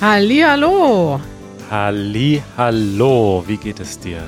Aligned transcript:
Hallihallo. 0.00 1.20
Hallihallo, 1.68 3.44
wie 3.46 3.58
geht 3.58 3.80
es 3.80 3.98
dir? 3.98 4.22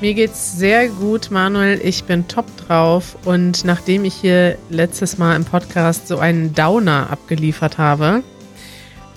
Mir 0.00 0.14
geht's 0.14 0.56
sehr 0.56 0.88
gut, 0.88 1.30
Manuel. 1.30 1.78
Ich 1.84 2.04
bin 2.04 2.26
top 2.28 2.46
drauf 2.56 3.18
und 3.26 3.66
nachdem 3.66 4.06
ich 4.06 4.14
hier 4.14 4.56
letztes 4.70 5.18
Mal 5.18 5.36
im 5.36 5.44
Podcast 5.44 6.08
so 6.08 6.18
einen 6.18 6.54
Downer 6.54 7.10
abgeliefert 7.10 7.76
habe, 7.76 8.22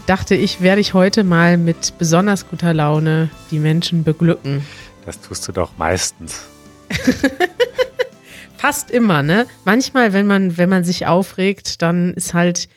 dachte 0.06 0.36
ich, 0.36 0.60
werde 0.60 0.82
ich 0.82 0.94
heute 0.94 1.24
mal 1.24 1.58
mit 1.58 1.98
besonders 1.98 2.50
guter 2.50 2.74
Laune 2.74 3.30
die 3.50 3.60
Menschen 3.60 4.04
beglücken. 4.04 4.66
Das 5.06 5.22
tust 5.22 5.48
du 5.48 5.54
doch 5.54 5.72
meistens. 5.78 6.42
Fast 8.58 8.92
immer, 8.92 9.24
ne? 9.24 9.48
Manchmal, 9.64 10.12
wenn 10.12 10.28
man, 10.28 10.58
wenn 10.58 10.68
man 10.68 10.84
sich 10.84 11.08
aufregt, 11.08 11.82
dann 11.82 12.14
ist 12.16 12.34
halt 12.34 12.68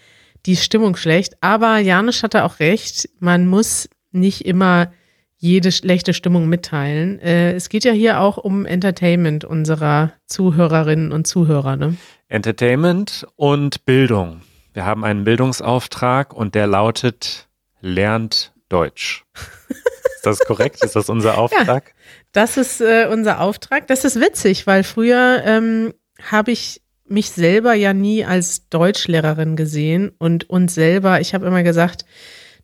die 0.46 0.56
Stimmung 0.56 0.96
schlecht. 0.96 1.34
Aber 1.40 1.78
Janusz 1.78 2.22
hatte 2.22 2.44
auch 2.44 2.58
recht, 2.58 3.08
man 3.18 3.46
muss 3.46 3.88
nicht 4.10 4.44
immer 4.44 4.92
jede 5.36 5.72
schlechte 5.72 6.14
Stimmung 6.14 6.48
mitteilen. 6.48 7.18
Äh, 7.18 7.54
es 7.54 7.68
geht 7.68 7.84
ja 7.84 7.92
hier 7.92 8.20
auch 8.20 8.36
um 8.36 8.64
Entertainment 8.64 9.44
unserer 9.44 10.12
Zuhörerinnen 10.26 11.10
und 11.10 11.26
Zuhörer, 11.26 11.76
ne? 11.76 11.96
Entertainment 12.28 13.26
und 13.36 13.84
Bildung. 13.84 14.42
Wir 14.72 14.86
haben 14.86 15.04
einen 15.04 15.24
Bildungsauftrag 15.24 16.32
und 16.32 16.54
der 16.54 16.66
lautet 16.66 17.48
Lernt 17.80 18.52
Deutsch. 18.68 19.24
Ist 20.16 20.26
das 20.26 20.38
korrekt? 20.46 20.84
Ist 20.84 20.94
das 20.94 21.10
unser 21.10 21.36
Auftrag? 21.36 21.88
Ja, 21.88 21.94
das 22.30 22.56
ist 22.56 22.80
äh, 22.80 23.08
unser 23.10 23.40
Auftrag. 23.40 23.88
Das 23.88 24.04
ist 24.04 24.20
witzig, 24.20 24.68
weil 24.68 24.84
früher 24.84 25.42
ähm, 25.44 25.92
habe 26.30 26.52
ich 26.52 26.80
mich 27.12 27.30
selber 27.30 27.74
ja 27.74 27.92
nie 27.94 28.24
als 28.24 28.68
Deutschlehrerin 28.68 29.56
gesehen 29.56 30.10
und 30.18 30.48
uns 30.50 30.74
selber, 30.74 31.20
ich 31.20 31.34
habe 31.34 31.46
immer 31.46 31.62
gesagt, 31.62 32.04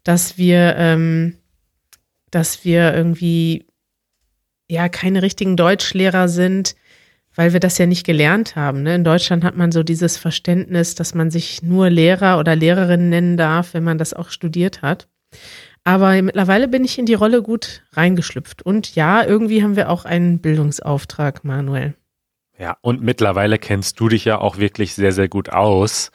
dass 0.03 0.39
wir, 0.39 0.75
ähm, 0.77 1.37
dass 2.31 2.65
wir 2.65 2.95
irgendwie 2.95 3.67
ja 4.69 4.89
keine 4.89 5.23
richtigen 5.23 5.57
Deutschlehrer 5.57 6.29
sind, 6.29 6.75
weil 7.35 7.53
wir 7.53 7.61
das 7.61 7.79
ja 7.79 7.87
nicht 7.87 8.05
gelernt 8.05 8.57
haben. 8.57 8.83
Ne? 8.83 8.95
In 8.95 9.05
Deutschland 9.05 9.45
hat 9.45 9.57
man 9.57 9.71
so 9.71 9.83
dieses 9.83 10.17
Verständnis, 10.17 10.95
dass 10.95 11.15
man 11.15 11.31
sich 11.31 11.62
nur 11.62 11.89
Lehrer 11.89 12.39
oder 12.39 12.57
Lehrerin 12.57 13.09
nennen 13.09 13.37
darf, 13.37 13.75
wenn 13.75 13.85
man 13.85 13.99
das 13.99 14.12
auch 14.12 14.31
studiert 14.31 14.83
hat. 14.83 15.09
Aber 15.85 16.21
mittlerweile 16.21 16.69
bin 16.69 16.85
ich 16.85 16.99
in 16.99 17.07
die 17.07 17.15
Rolle 17.15 17.43
gut 17.43 17.83
reingeschlüpft. 17.93 18.62
Und 18.62 18.95
ja, 18.95 19.25
irgendwie 19.25 19.62
haben 19.62 19.77
wir 19.77 19.89
auch 19.89 20.05
einen 20.05 20.41
Bildungsauftrag, 20.41 21.45
Manuel. 21.45 21.95
Ja, 22.59 22.77
und 22.81 23.03
mittlerweile 23.03 23.59
kennst 23.59 24.01
du 24.01 24.09
dich 24.09 24.25
ja 24.25 24.39
auch 24.39 24.59
wirklich 24.59 24.95
sehr, 24.95 25.12
sehr 25.12 25.28
gut 25.28 25.51
aus, 25.51 26.11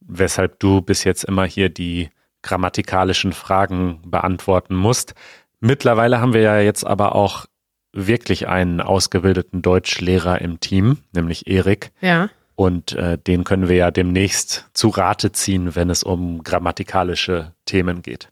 weshalb 0.00 0.60
du 0.60 0.82
bis 0.82 1.04
jetzt 1.04 1.24
immer 1.24 1.44
hier 1.44 1.68
die 1.70 2.10
grammatikalischen 2.42 3.32
Fragen 3.32 4.00
beantworten 4.04 4.74
musst. 4.74 5.14
Mittlerweile 5.60 6.20
haben 6.20 6.34
wir 6.34 6.42
ja 6.42 6.60
jetzt 6.60 6.86
aber 6.86 7.14
auch 7.14 7.46
wirklich 7.92 8.46
einen 8.46 8.80
ausgebildeten 8.80 9.62
Deutschlehrer 9.62 10.40
im 10.40 10.60
Team, 10.60 10.98
nämlich 11.12 11.46
Erik. 11.46 11.92
Ja. 12.00 12.28
Und 12.54 12.92
äh, 12.92 13.18
den 13.18 13.44
können 13.44 13.68
wir 13.68 13.76
ja 13.76 13.90
demnächst 13.90 14.68
zu 14.74 14.88
Rate 14.88 15.32
ziehen, 15.32 15.74
wenn 15.74 15.90
es 15.90 16.02
um 16.02 16.42
grammatikalische 16.42 17.52
Themen 17.64 18.02
geht. 18.02 18.30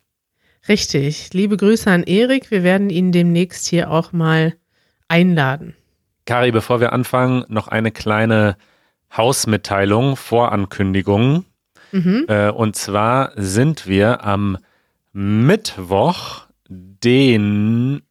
Richtig. 0.67 1.31
Liebe 1.33 1.57
Grüße 1.57 1.89
an 1.89 2.03
Erik. 2.03 2.51
Wir 2.51 2.63
werden 2.63 2.89
ihn 2.89 3.11
demnächst 3.11 3.67
hier 3.67 3.91
auch 3.91 4.13
mal 4.13 4.55
einladen. 5.07 5.75
Kari, 6.25 6.51
bevor 6.51 6.79
wir 6.79 6.91
anfangen, 6.91 7.45
noch 7.47 7.67
eine 7.67 7.91
kleine 7.91 8.57
Hausmitteilung, 9.15 10.15
Vorankündigung. 10.15 11.45
Mhm. 11.91 12.25
Äh, 12.27 12.49
und 12.49 12.75
zwar 12.75 13.31
sind 13.35 13.87
wir 13.87 14.23
am 14.23 14.57
Mittwoch, 15.13 16.47
den 16.67 18.01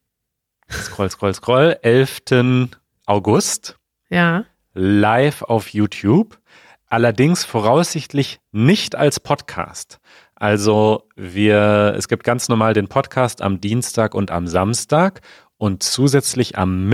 scroll, 0.71 1.09
scroll, 1.09 1.33
scroll, 1.33 1.77
11. 1.81 2.69
August. 3.05 3.77
Ja. 4.09 4.45
Live 4.73 5.41
auf 5.43 5.69
YouTube. 5.69 6.39
Allerdings 6.87 7.43
voraussichtlich 7.43 8.39
nicht 8.51 8.95
als 8.95 9.19
Podcast. 9.19 9.99
Also 10.35 11.07
wir, 11.15 11.93
es 11.97 12.07
gibt 12.07 12.23
ganz 12.23 12.49
normal 12.49 12.73
den 12.73 12.87
Podcast 12.87 13.41
am 13.41 13.61
Dienstag 13.61 14.15
und 14.15 14.31
am 14.31 14.47
Samstag 14.47 15.21
und 15.57 15.83
zusätzlich 15.83 16.57
am 16.57 16.89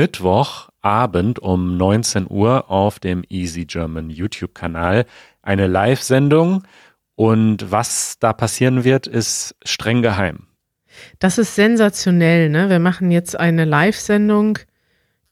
Mittwochabend 0.82 1.40
um 1.40 1.78
19 1.78 2.28
Uhr 2.30 2.70
auf 2.70 3.00
dem 3.00 3.24
Easy 3.30 3.66
German 3.66 4.10
YouTube-Kanal 4.10 5.06
eine 5.42 5.68
Live-Sendung. 5.68 6.64
Und 7.16 7.72
was 7.72 8.18
da 8.20 8.34
passieren 8.34 8.84
wird, 8.84 9.06
ist 9.06 9.56
streng 9.64 10.02
geheim. 10.02 10.48
Das 11.20 11.38
ist 11.38 11.56
sensationell. 11.56 12.50
Ne? 12.50 12.70
Wir 12.70 12.80
machen 12.80 13.12
jetzt 13.12 13.40
eine 13.40 13.66
Live-Sendung, 13.66 14.58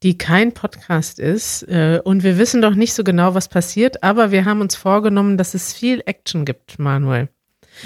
die 0.03 0.17
kein 0.17 0.53
Podcast 0.53 1.19
ist. 1.19 1.63
Äh, 1.63 1.99
und 2.03 2.23
wir 2.23 2.37
wissen 2.37 2.61
doch 2.61 2.75
nicht 2.75 2.93
so 2.93 3.03
genau, 3.03 3.33
was 3.33 3.47
passiert, 3.47 4.03
aber 4.03 4.31
wir 4.31 4.45
haben 4.45 4.61
uns 4.61 4.75
vorgenommen, 4.75 5.37
dass 5.37 5.55
es 5.55 5.73
viel 5.73 6.03
Action 6.05 6.45
gibt, 6.45 6.77
Manuel. 6.79 7.29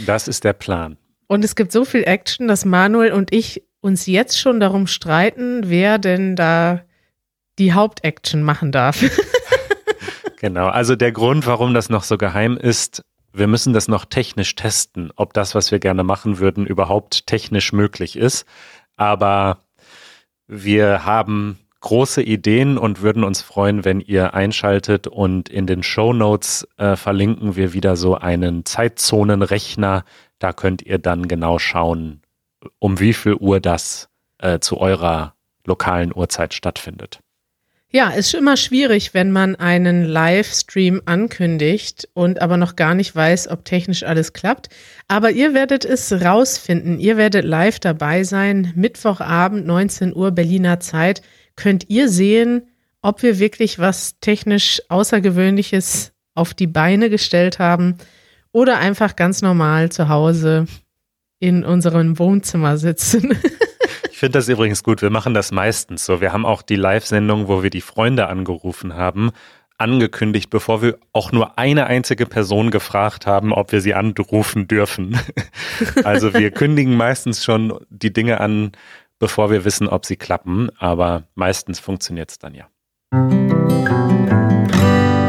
Das 0.06 0.28
ist 0.28 0.44
der 0.44 0.54
Plan. 0.54 0.98
Und 1.28 1.46
es 1.46 1.56
gibt 1.56 1.72
so 1.72 1.86
viel 1.86 2.04
Action, 2.04 2.48
dass 2.48 2.66
Manuel 2.66 3.14
und 3.14 3.34
ich 3.34 3.64
uns 3.80 4.06
jetzt 4.06 4.40
schon 4.40 4.60
darum 4.60 4.88
streiten, 4.88 5.70
wer 5.70 5.98
denn 5.98 6.36
da 6.36 6.82
die 7.60 7.74
Hauptaction 7.74 8.44
machen 8.44 8.72
darf. 8.72 9.04
genau, 10.40 10.68
also 10.68 10.96
der 10.96 11.12
Grund, 11.12 11.46
warum 11.46 11.74
das 11.74 11.90
noch 11.90 12.04
so 12.04 12.18
geheim 12.18 12.58
ist, 12.58 13.04
wir 13.34 13.48
müssen 13.48 13.74
das 13.74 13.88
noch 13.88 14.06
technisch 14.06 14.54
testen, 14.56 15.12
ob 15.16 15.34
das, 15.34 15.56
was 15.56 15.72
wir 15.72 15.80
gerne 15.80 16.04
machen 16.04 16.38
würden, 16.38 16.68
überhaupt 16.68 17.26
technisch 17.26 17.74
möglich 17.74 18.16
ist. 18.16 18.46
Aber 18.96 19.64
wir 20.48 21.04
haben 21.04 21.58
große 21.80 22.22
Ideen 22.22 22.78
und 22.78 23.02
würden 23.02 23.24
uns 23.24 23.42
freuen, 23.42 23.84
wenn 23.86 24.00
ihr 24.00 24.36
einschaltet 24.36 25.08
und 25.08 25.50
in 25.50 25.66
den 25.66 25.84
Show 25.84 26.14
Notes 26.14 26.68
äh, 26.78 26.96
verlinken 26.96 27.56
wir 27.56 27.74
wieder 27.74 27.96
so 27.96 28.16
einen 28.16 28.66
Zeitzonenrechner. 28.66 30.06
Da 30.38 30.54
könnt 30.54 30.84
ihr 30.84 31.00
dann 31.00 31.28
genau 31.28 31.58
schauen, 31.58 32.22
um 32.78 33.00
wie 33.00 33.14
viel 33.14 33.34
Uhr 33.34 33.60
das 33.60 34.10
äh, 34.38 34.60
zu 34.60 34.78
eurer 34.80 35.34
lokalen 35.66 36.14
Uhrzeit 36.16 36.54
stattfindet. 36.54 37.23
Ja, 37.96 38.10
ist 38.10 38.34
immer 38.34 38.58
schwierig, 38.58 39.14
wenn 39.14 39.32
man 39.32 39.56
einen 39.56 40.04
Livestream 40.04 41.04
ankündigt 41.06 42.10
und 42.16 42.42
aber 42.42 42.58
noch 42.58 42.76
gar 42.76 42.96
nicht 42.96 43.16
weiß, 43.16 43.50
ob 43.50 43.66
technisch 43.66 44.02
alles 44.02 44.34
klappt. 44.34 44.70
Aber 45.08 45.30
ihr 45.30 45.54
werdet 45.54 45.86
es 45.86 46.12
rausfinden. 46.12 47.00
Ihr 47.00 47.18
werdet 47.18 47.46
live 47.46 47.80
dabei 47.80 48.24
sein. 48.24 48.74
Mittwochabend, 48.76 49.68
19 49.68 50.16
Uhr 50.16 50.32
Berliner 50.32 50.80
Zeit 50.80 51.22
könnt 51.56 51.88
ihr 51.92 52.10
sehen, 52.10 52.64
ob 53.04 53.22
wir 53.22 53.38
wirklich 53.38 53.78
was 53.78 54.20
technisch 54.22 54.82
Außergewöhnliches 54.90 56.14
auf 56.34 56.56
die 56.56 56.66
Beine 56.66 57.12
gestellt 57.12 57.60
haben 57.60 58.00
oder 58.52 58.80
einfach 58.80 59.16
ganz 59.16 59.44
normal 59.44 59.92
zu 59.92 60.10
Hause 60.10 60.66
in 61.38 61.64
unserem 61.64 62.18
Wohnzimmer 62.18 62.80
sitzen. 62.80 63.38
ich 64.24 64.26
finde 64.26 64.40
das 64.40 64.48
übrigens 64.48 64.84
gut. 64.84 65.02
Wir 65.02 65.10
machen 65.10 65.34
das 65.34 65.52
meistens 65.52 66.06
so. 66.06 66.22
Wir 66.22 66.32
haben 66.32 66.46
auch 66.46 66.62
die 66.62 66.78
Live-Sendung, 66.78 67.50
wo 67.50 67.62
wir 67.62 67.70
die 67.70 67.82
Freunde 67.82 68.28
angerufen 68.28 68.96
haben, 68.96 69.32
angekündigt, 69.78 70.50
bevor 70.50 70.82
wir 70.82 70.98
auch 71.12 71.34
nur 71.34 71.60
eine 71.60 71.88
einzige 71.88 72.26
Person 72.26 72.72
gefragt 72.72 73.28
haben, 73.28 73.52
ob 73.52 73.74
wir 73.74 73.82
sie 73.82 73.94
anrufen 73.94 74.70
dürfen. 74.70 75.20
Also 76.06 76.34
wir 76.34 76.52
kündigen 76.52 76.96
meistens 76.96 77.44
schon 77.44 77.78
die 77.90 78.14
Dinge 78.14 78.40
an, 78.40 78.72
bevor 79.20 79.52
wir 79.52 79.66
wissen, 79.66 79.90
ob 79.90 80.06
sie 80.06 80.16
klappen. 80.16 80.70
Aber 80.80 81.24
meistens 81.36 81.82
funktioniert 81.82 82.32
es 82.32 82.40
dann 82.40 82.56
ja. 82.56 82.70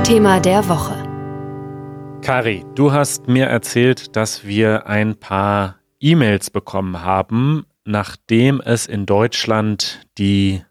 Thema 0.04 0.38
der 0.38 0.68
Woche. 0.68 0.94
Kari, 2.22 2.64
du 2.76 2.92
hast 2.92 3.26
mir 3.26 3.46
erzählt, 3.46 4.14
dass 4.14 4.46
wir 4.46 4.86
ein 4.86 5.16
paar 5.16 5.80
E-Mails 5.98 6.50
bekommen 6.50 7.02
haben, 7.02 7.66
nachdem 7.84 8.60
es 8.60 8.86
in 8.86 9.06
Deutschland 9.06 10.00
die 10.18 10.62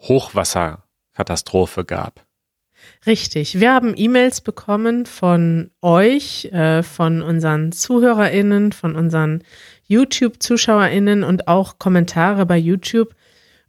Hochwasserkatastrophe 0.00 1.84
gab. 1.84 2.26
Richtig. 3.06 3.58
Wir 3.60 3.72
haben 3.72 3.94
E-Mails 3.96 4.40
bekommen 4.40 5.06
von 5.06 5.70
euch, 5.82 6.46
äh, 6.46 6.82
von 6.82 7.22
unseren 7.22 7.72
ZuhörerInnen, 7.72 8.72
von 8.72 8.96
unseren 8.96 9.42
YouTube-ZuschauerInnen 9.86 11.24
und 11.24 11.48
auch 11.48 11.78
Kommentare 11.78 12.46
bei 12.46 12.56
YouTube. 12.56 13.14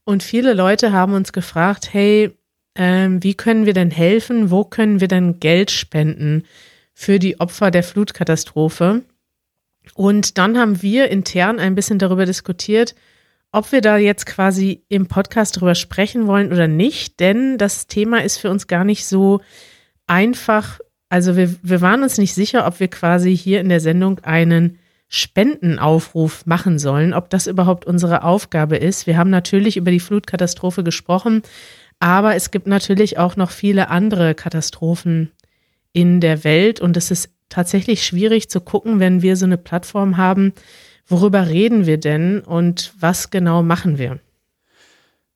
Und 0.04 0.24
viele 0.24 0.54
Leute 0.54 0.92
haben 0.92 1.14
uns 1.14 1.32
gefragt, 1.32 1.94
hey, 1.94 2.32
äh, 2.76 3.10
wie 3.10 3.36
können 3.36 3.66
wir 3.66 3.74
denn 3.74 3.92
helfen? 3.92 4.52
Wo 4.52 4.64
können 4.64 5.00
wir 5.00 5.08
denn 5.08 5.40
Geld 5.40 5.72
spenden 5.72 6.44
für 6.94 7.20
die 7.20 7.40
Opfer 7.40 7.72
der 7.72 7.84
Flutkatastrophe? 7.84 9.04
Und 9.96 10.38
dann 10.38 10.58
haben 10.58 10.82
wir 10.82 11.10
intern 11.10 11.60
ein 11.60 11.76
bisschen 11.76 12.00
darüber 12.00 12.26
diskutiert, 12.26 12.96
ob 13.52 13.72
wir 13.72 13.82
da 13.82 13.98
jetzt 13.98 14.26
quasi 14.26 14.84
im 14.90 15.08
Podcast 15.08 15.60
drüber 15.60 15.76
sprechen 15.76 16.26
wollen 16.26 16.52
oder 16.52 16.68
nicht, 16.68 17.20
denn 17.20 17.58
das 17.58 17.88
Thema 17.88 18.24
ist 18.24 18.38
für 18.38 18.50
uns 18.50 18.68
gar 18.68 18.84
nicht 18.84 19.06
so 19.06 19.42
einfach. 20.08 20.80
Also 21.10 21.36
wir, 21.36 21.56
wir 21.62 21.82
waren 21.82 22.02
uns 22.02 22.18
nicht 22.18 22.34
sicher, 22.34 22.66
ob 22.66 22.80
wir 22.80 22.88
quasi 22.88 23.38
hier 23.38 23.62
in 23.62 23.70
der 23.70 23.80
Sendung 23.80 24.20
einen 24.20 24.80
Spendenaufruf 25.08 26.48
machen 26.48 26.80
sollen, 26.80 27.14
ob 27.14 27.30
das 27.30 27.46
überhaupt 27.46 27.86
unsere 27.86 28.24
Aufgabe 28.24 28.78
ist. 28.78 29.06
Wir 29.06 29.18
haben 29.18 29.30
natürlich 29.30 29.78
über 29.78 29.92
die 29.92 30.00
Flutkatastrophe 30.00 30.84
gesprochen, 30.84 31.44
aber 32.00 32.34
es 32.34 32.50
gibt 32.50 32.66
natürlich 32.66 33.20
auch 33.20 33.36
noch 33.36 33.52
viele 33.52 33.90
andere 33.90 34.34
Katastrophen 34.34 35.32
in 35.94 36.20
der 36.20 36.44
Welt 36.44 36.80
und 36.80 36.98
es 36.98 37.12
ist 37.12 37.30
tatsächlich 37.54 38.04
schwierig 38.04 38.50
zu 38.50 38.62
gucken, 38.62 39.00
wenn 39.00 39.22
wir 39.22 39.38
so 39.38 39.46
eine 39.46 39.58
Plattform 39.58 40.18
haben, 40.18 40.54
worüber 41.08 41.48
reden 41.48 41.86
wir 41.86 42.00
denn 42.00 42.40
und 42.40 42.94
was 43.00 43.30
genau 43.30 43.62
machen 43.62 43.98
wir? 43.98 44.20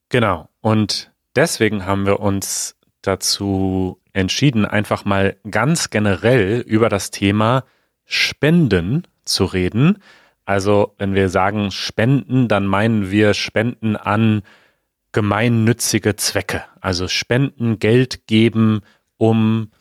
Genau. 0.10 0.50
Und 0.62 1.12
deswegen 1.36 1.86
haben 1.86 2.06
wir 2.06 2.20
uns 2.20 2.76
dazu 3.02 4.00
entschieden, 4.14 4.66
einfach 4.66 5.06
mal 5.06 5.38
ganz 5.50 5.92
generell 5.92 6.62
über 6.62 6.90
das 6.90 7.12
Thema 7.12 7.64
Spenden 8.06 9.04
zu 9.24 9.46
reden. 9.46 10.00
Also 10.46 10.96
wenn 10.98 11.14
wir 11.14 11.30
sagen 11.30 11.72
Spenden, 11.72 12.48
dann 12.48 12.66
meinen 12.66 13.12
wir 13.12 13.34
Spenden 13.34 13.96
an 13.96 14.42
gemeinnützige 15.12 16.16
Zwecke. 16.16 16.64
Also 16.82 17.08
Spenden, 17.08 17.80
Geld 17.80 18.28
geben, 18.28 18.82
um 19.18 19.72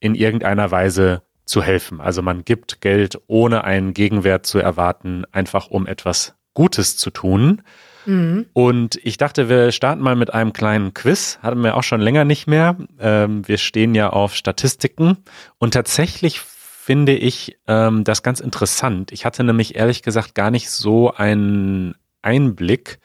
in 0.00 0.14
irgendeiner 0.14 0.70
Weise 0.70 1.22
zu 1.46 1.62
helfen. 1.62 2.00
Also 2.00 2.22
man 2.22 2.44
gibt 2.44 2.80
Geld, 2.80 3.18
ohne 3.28 3.64
einen 3.64 3.94
Gegenwert 3.94 4.44
zu 4.46 4.58
erwarten, 4.58 5.24
einfach 5.32 5.68
um 5.68 5.86
etwas 5.86 6.34
Gutes 6.54 6.96
zu 6.96 7.10
tun. 7.10 7.62
Mhm. 8.04 8.46
Und 8.52 8.98
ich 9.02 9.16
dachte, 9.16 9.48
wir 9.48 9.72
starten 9.72 10.02
mal 10.02 10.16
mit 10.16 10.34
einem 10.34 10.52
kleinen 10.52 10.92
Quiz. 10.92 11.38
Hatten 11.42 11.62
wir 11.62 11.76
auch 11.76 11.82
schon 11.82 12.00
länger 12.00 12.24
nicht 12.24 12.46
mehr. 12.46 12.76
Ähm, 12.98 13.46
wir 13.46 13.58
stehen 13.58 13.94
ja 13.94 14.10
auf 14.10 14.34
Statistiken. 14.34 15.18
Und 15.58 15.74
tatsächlich 15.74 16.40
finde 16.40 17.14
ich 17.14 17.58
ähm, 17.66 18.04
das 18.04 18.22
ganz 18.22 18.40
interessant. 18.40 19.12
Ich 19.12 19.24
hatte 19.24 19.44
nämlich 19.44 19.76
ehrlich 19.76 20.02
gesagt 20.02 20.34
gar 20.34 20.50
nicht 20.50 20.70
so 20.70 21.12
einen 21.12 21.94
Einblick, 22.22 22.98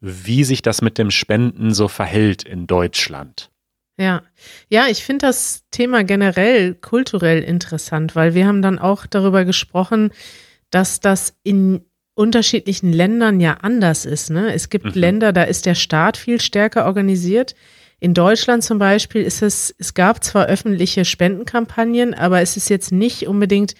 wie 0.00 0.44
sich 0.44 0.62
das 0.62 0.82
mit 0.82 0.98
dem 0.98 1.10
Spenden 1.10 1.74
so 1.74 1.88
verhält 1.88 2.44
in 2.44 2.66
Deutschland. 2.66 3.50
Ja, 3.98 4.22
ja, 4.68 4.86
ich 4.86 5.04
finde 5.04 5.26
das 5.26 5.64
Thema 5.72 6.04
generell 6.04 6.74
kulturell 6.74 7.42
interessant, 7.42 8.14
weil 8.14 8.34
wir 8.34 8.46
haben 8.46 8.62
dann 8.62 8.78
auch 8.78 9.06
darüber 9.06 9.44
gesprochen, 9.44 10.12
dass 10.70 11.00
das 11.00 11.34
in 11.42 11.80
unterschiedlichen 12.14 12.92
Ländern 12.92 13.40
ja 13.40 13.54
anders 13.62 14.04
ist. 14.04 14.30
Ne? 14.30 14.52
Es 14.52 14.70
gibt 14.70 14.84
mhm. 14.84 14.92
Länder, 15.00 15.32
da 15.32 15.42
ist 15.42 15.66
der 15.66 15.74
Staat 15.74 16.16
viel 16.16 16.40
stärker 16.40 16.86
organisiert. 16.86 17.56
In 18.00 18.14
Deutschland 18.14 18.62
zum 18.62 18.78
Beispiel 18.78 19.22
ist 19.22 19.42
es, 19.42 19.74
es 19.78 19.94
gab 19.94 20.22
zwar 20.22 20.46
öffentliche 20.46 21.04
Spendenkampagnen, 21.04 22.14
aber 22.14 22.40
es 22.40 22.56
ist 22.56 22.70
jetzt 22.70 22.92
nicht 22.92 23.26
unbedingt 23.26 23.74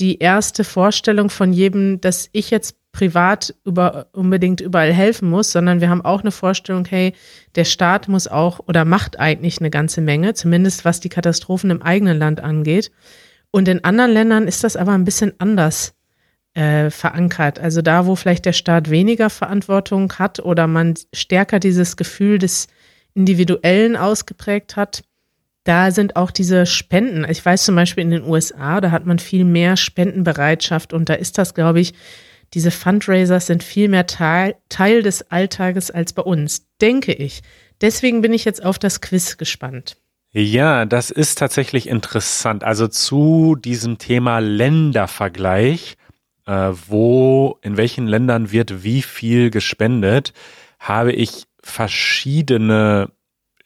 die 0.00 0.18
erste 0.18 0.64
Vorstellung 0.64 1.30
von 1.30 1.52
jedem, 1.52 2.00
dass 2.00 2.28
ich 2.32 2.50
jetzt 2.50 2.76
privat 2.94 3.54
über, 3.66 4.06
unbedingt 4.12 4.60
überall 4.60 4.92
helfen 4.92 5.28
muss, 5.28 5.52
sondern 5.52 5.80
wir 5.80 5.90
haben 5.90 6.04
auch 6.04 6.20
eine 6.20 6.30
Vorstellung, 6.30 6.86
hey, 6.86 7.12
der 7.56 7.64
Staat 7.64 8.08
muss 8.08 8.28
auch 8.28 8.60
oder 8.66 8.84
macht 8.84 9.18
eigentlich 9.18 9.58
eine 9.58 9.68
ganze 9.68 10.00
Menge, 10.00 10.32
zumindest 10.34 10.84
was 10.84 11.00
die 11.00 11.08
Katastrophen 11.08 11.70
im 11.70 11.82
eigenen 11.82 12.16
Land 12.16 12.40
angeht. 12.40 12.92
Und 13.50 13.68
in 13.68 13.84
anderen 13.84 14.12
Ländern 14.12 14.46
ist 14.46 14.64
das 14.64 14.76
aber 14.76 14.92
ein 14.92 15.04
bisschen 15.04 15.34
anders 15.38 15.94
äh, 16.54 16.88
verankert. 16.88 17.58
Also 17.58 17.82
da, 17.82 18.06
wo 18.06 18.14
vielleicht 18.14 18.46
der 18.46 18.52
Staat 18.52 18.88
weniger 18.90 19.28
Verantwortung 19.28 20.12
hat 20.14 20.38
oder 20.38 20.68
man 20.68 20.94
stärker 21.12 21.58
dieses 21.58 21.96
Gefühl 21.96 22.38
des 22.38 22.68
Individuellen 23.12 23.96
ausgeprägt 23.96 24.76
hat, 24.76 25.02
da 25.64 25.90
sind 25.90 26.14
auch 26.14 26.30
diese 26.30 26.64
Spenden. 26.64 27.26
Ich 27.28 27.44
weiß 27.44 27.64
zum 27.64 27.74
Beispiel 27.74 28.04
in 28.04 28.10
den 28.10 28.24
USA, 28.24 28.80
da 28.80 28.92
hat 28.92 29.04
man 29.04 29.18
viel 29.18 29.44
mehr 29.44 29.76
Spendenbereitschaft 29.76 30.92
und 30.92 31.08
da 31.08 31.14
ist 31.14 31.38
das, 31.38 31.54
glaube 31.54 31.80
ich, 31.80 31.94
diese 32.54 32.70
Fundraisers 32.70 33.46
sind 33.46 33.62
viel 33.62 33.88
mehr 33.88 34.06
Teil, 34.06 34.56
Teil 34.68 35.02
des 35.02 35.30
Alltages 35.30 35.90
als 35.90 36.12
bei 36.12 36.22
uns, 36.22 36.66
denke 36.80 37.12
ich. 37.12 37.42
Deswegen 37.80 38.22
bin 38.22 38.32
ich 38.32 38.44
jetzt 38.44 38.64
auf 38.64 38.78
das 38.78 39.00
Quiz 39.00 39.36
gespannt. 39.36 39.96
Ja, 40.30 40.84
das 40.84 41.10
ist 41.10 41.38
tatsächlich 41.38 41.88
interessant. 41.88 42.64
Also 42.64 42.88
zu 42.88 43.56
diesem 43.56 43.98
Thema 43.98 44.38
Ländervergleich, 44.38 45.96
äh, 46.46 46.70
wo, 46.88 47.58
in 47.62 47.76
welchen 47.76 48.06
Ländern 48.06 48.50
wird 48.50 48.82
wie 48.82 49.02
viel 49.02 49.50
gespendet, 49.50 50.32
habe 50.78 51.12
ich 51.12 51.44
verschiedene 51.62 53.10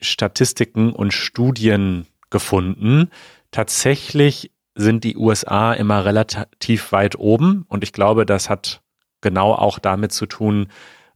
Statistiken 0.00 0.92
und 0.92 1.12
Studien 1.12 2.06
gefunden. 2.30 3.10
Tatsächlich 3.50 4.50
sind 4.78 5.02
die 5.04 5.16
USA 5.16 5.72
immer 5.72 6.04
relativ 6.04 6.92
weit 6.92 7.18
oben 7.18 7.64
und 7.68 7.82
ich 7.82 7.92
glaube, 7.92 8.24
das 8.24 8.48
hat 8.48 8.80
genau 9.20 9.52
auch 9.52 9.78
damit 9.80 10.12
zu 10.12 10.26
tun, 10.26 10.68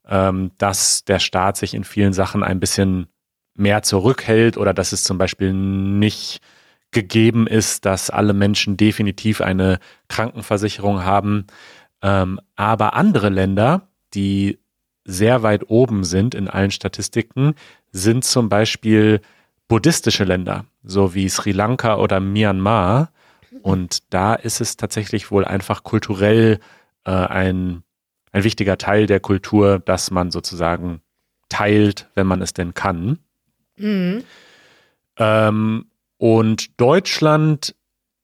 ähm, 0.09 0.51
dass 0.59 1.05
der 1.05 1.21
Staat 1.21 1.57
sich 1.57 1.75
in 1.75 1.85
vielen 1.85 2.13
Sachen 2.13 2.43
ein 2.43 2.59
bisschen 2.59 3.07
mehr 3.55 3.83
zurückhält 3.83 4.57
oder 4.57 4.75
dass 4.75 4.93
es 4.93 5.05
zum 5.05 5.17
Beispiel 5.17 5.53
nicht 5.53 6.41
gegeben 6.91 7.47
ist, 7.47 7.87
dass 7.87 8.11
alle 8.11 8.33
Menschen 8.33 8.77
definitiv 8.77 9.41
eine 9.41 9.79
Krankenversicherung 10.09 11.05
haben. 11.05 11.47
Ähm, 12.03 12.41
aber 12.57 12.95
andere 12.95 13.29
Länder, 13.29 13.89
die 14.13 14.59
sehr 15.05 15.43
weit 15.43 15.71
oben 15.71 16.05
sind 16.05 16.35
in 16.35 16.49
allen 16.49 16.71
Statistiken, 16.71 17.55
sind 17.93 18.25
zum 18.25 18.49
Beispiel 18.49 19.21
buddhistische 19.69 20.25
Länder, 20.25 20.65
so 20.83 21.15
wie 21.15 21.29
Sri 21.29 21.53
Lanka 21.53 21.97
oder 21.97 22.21
Myanmar. 22.21 23.13
Und 23.63 24.13
da 24.13 24.35
ist 24.35 24.61
es 24.61 24.77
tatsächlich 24.77 25.31
wohl 25.31 25.45
einfach 25.45 25.83
kulturell 25.85 26.59
äh, 27.05 27.11
ein, 27.11 27.83
ein 28.33 28.45
wichtiger 28.45 28.79
Teil 28.79 29.07
der 29.07 29.21
Kultur, 29.21 29.79
dass 29.79 30.11
man 30.11 30.31
sozusagen 30.31 31.01
teilt, 31.49 32.09
wenn 32.15 32.27
man 32.27 32.43
es 32.43 32.53
denn 32.55 32.75
kann. 32.75 33.19
Mhm. 33.77 34.25
Ähm, 35.17 35.87
und 36.19 36.81
Deutschland 36.81 37.75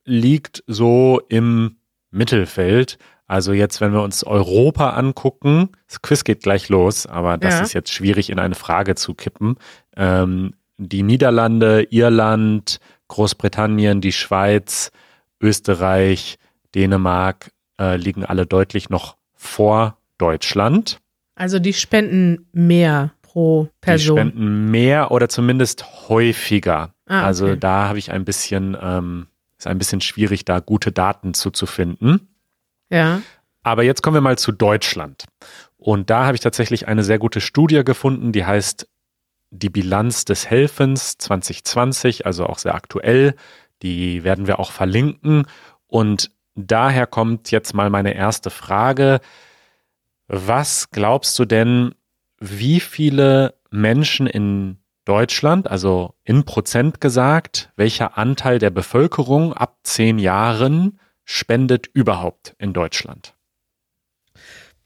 liegt 0.05 0.65
so 0.67 1.21
im 1.29 1.77
Mittelfeld. 2.11 2.99
Also 3.27 3.53
jetzt, 3.53 3.81
wenn 3.81 3.93
wir 3.93 4.03
uns 4.03 4.25
Europa 4.25 4.91
angucken, 4.91 5.69
das 5.87 6.01
Quiz 6.01 6.25
geht 6.25 6.43
gleich 6.43 6.71
los, 6.71 7.07
aber 7.07 7.37
das 7.37 7.55
ja. 7.55 7.61
ist 7.61 7.73
jetzt 7.75 7.93
schwierig 7.93 8.31
in 8.31 8.39
eine 8.39 8.55
Frage 8.55 8.95
zu 8.95 9.15
kippen. 9.15 9.57
Ähm, 9.97 10.55
die 10.79 11.03
Niederlande, 11.03 11.83
Irland, 11.91 12.81
Großbritannien, 13.09 14.01
die 14.01 14.13
Schweiz, 14.13 14.93
Österreich, 15.41 16.39
Dänemark 16.75 17.51
äh, 17.81 17.97
liegen 17.97 18.25
alle 18.25 18.47
deutlich 18.47 18.91
noch 18.91 19.17
vor 19.35 19.97
Deutschland. 20.19 21.01
Also 21.35 21.59
die 21.59 21.73
spenden 21.73 22.49
mehr 22.53 23.13
pro 23.23 23.69
Person. 23.81 24.17
Die 24.17 24.23
spenden 24.23 24.71
mehr 24.71 25.11
oder 25.11 25.29
zumindest 25.29 26.09
häufiger. 26.09 26.95
Ah, 27.07 27.25
also 27.25 27.45
okay. 27.45 27.53
Also 27.53 27.61
da 27.61 27.89
habe 27.89 27.99
ich 27.99 28.11
ein 28.11 28.25
bisschen, 28.25 28.77
ähm, 28.81 29.29
ist 29.57 29.67
ein 29.67 29.79
bisschen 29.79 30.01
schwierig, 30.01 30.45
da 30.45 30.61
gute 30.61 30.93
Daten 30.93 31.35
zuzufinden. 31.35 32.29
Ja. 32.91 33.23
Aber 33.63 33.83
jetzt 33.83 34.03
kommen 34.03 34.15
wir 34.15 34.21
mal 34.21 34.39
zu 34.39 34.53
Deutschland. 34.53 35.25
Und 35.77 36.11
da 36.11 36.25
habe 36.25 36.35
ich 36.35 36.41
tatsächlich 36.41 36.89
eine 36.89 37.05
sehr 37.05 37.19
gute 37.19 37.41
Studie 37.41 37.85
gefunden, 37.85 38.33
die 38.33 38.45
heißt 38.45 38.89
Die 39.51 39.71
Bilanz 39.71 40.25
des 40.25 40.51
Helfens 40.51 41.17
2020, 41.19 42.27
also 42.27 42.47
auch 42.47 42.59
sehr 42.59 42.75
aktuell. 42.75 43.35
Die 43.83 44.25
werden 44.25 44.47
wir 44.47 44.59
auch 44.59 44.73
verlinken. 44.73 45.47
Und 45.87 46.31
daher 46.55 47.07
kommt 47.07 47.51
jetzt 47.51 47.75
mal 47.75 47.91
meine 47.91 48.15
erste 48.15 48.51
Frage. 48.51 49.21
Was 50.27 50.91
glaubst 50.91 51.39
du 51.39 51.45
denn, 51.45 51.95
wie 52.39 52.81
viele 52.81 53.55
Menschen 53.71 54.27
in 54.27 54.79
Deutschland, 55.05 55.71
also 55.71 56.15
in 56.25 56.45
Prozent 56.45 57.01
gesagt, 57.01 57.73
welcher 57.77 58.19
Anteil 58.19 58.59
der 58.59 58.71
Bevölkerung 58.71 59.55
ab 59.55 59.79
zehn 59.83 60.19
Jahren 60.19 61.01
spendet 61.25 61.87
überhaupt 61.87 62.55
in 62.59 62.75
Deutschland? 62.75 63.35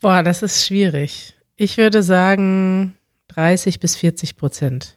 Boah, 0.01 0.23
das 0.23 0.43
ist 0.43 0.67
schwierig. 0.67 1.35
Ich 1.57 1.77
würde 1.77 2.03
sagen 2.03 2.97
30 3.29 3.81
bis 3.81 3.97
40 3.97 4.37
Prozent. 4.37 4.97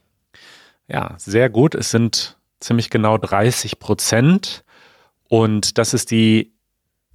Ja, 0.87 1.15
sehr 1.17 1.49
gut. 1.49 1.73
Es 1.73 1.91
sind 1.91 2.34
ziemlich 2.59 2.89
genau 2.89 3.17
30 3.17 3.79
Prozent. 3.79 4.63
Und 5.27 5.77
das 5.77 5.93
ist 5.93 6.11
die 6.11 6.53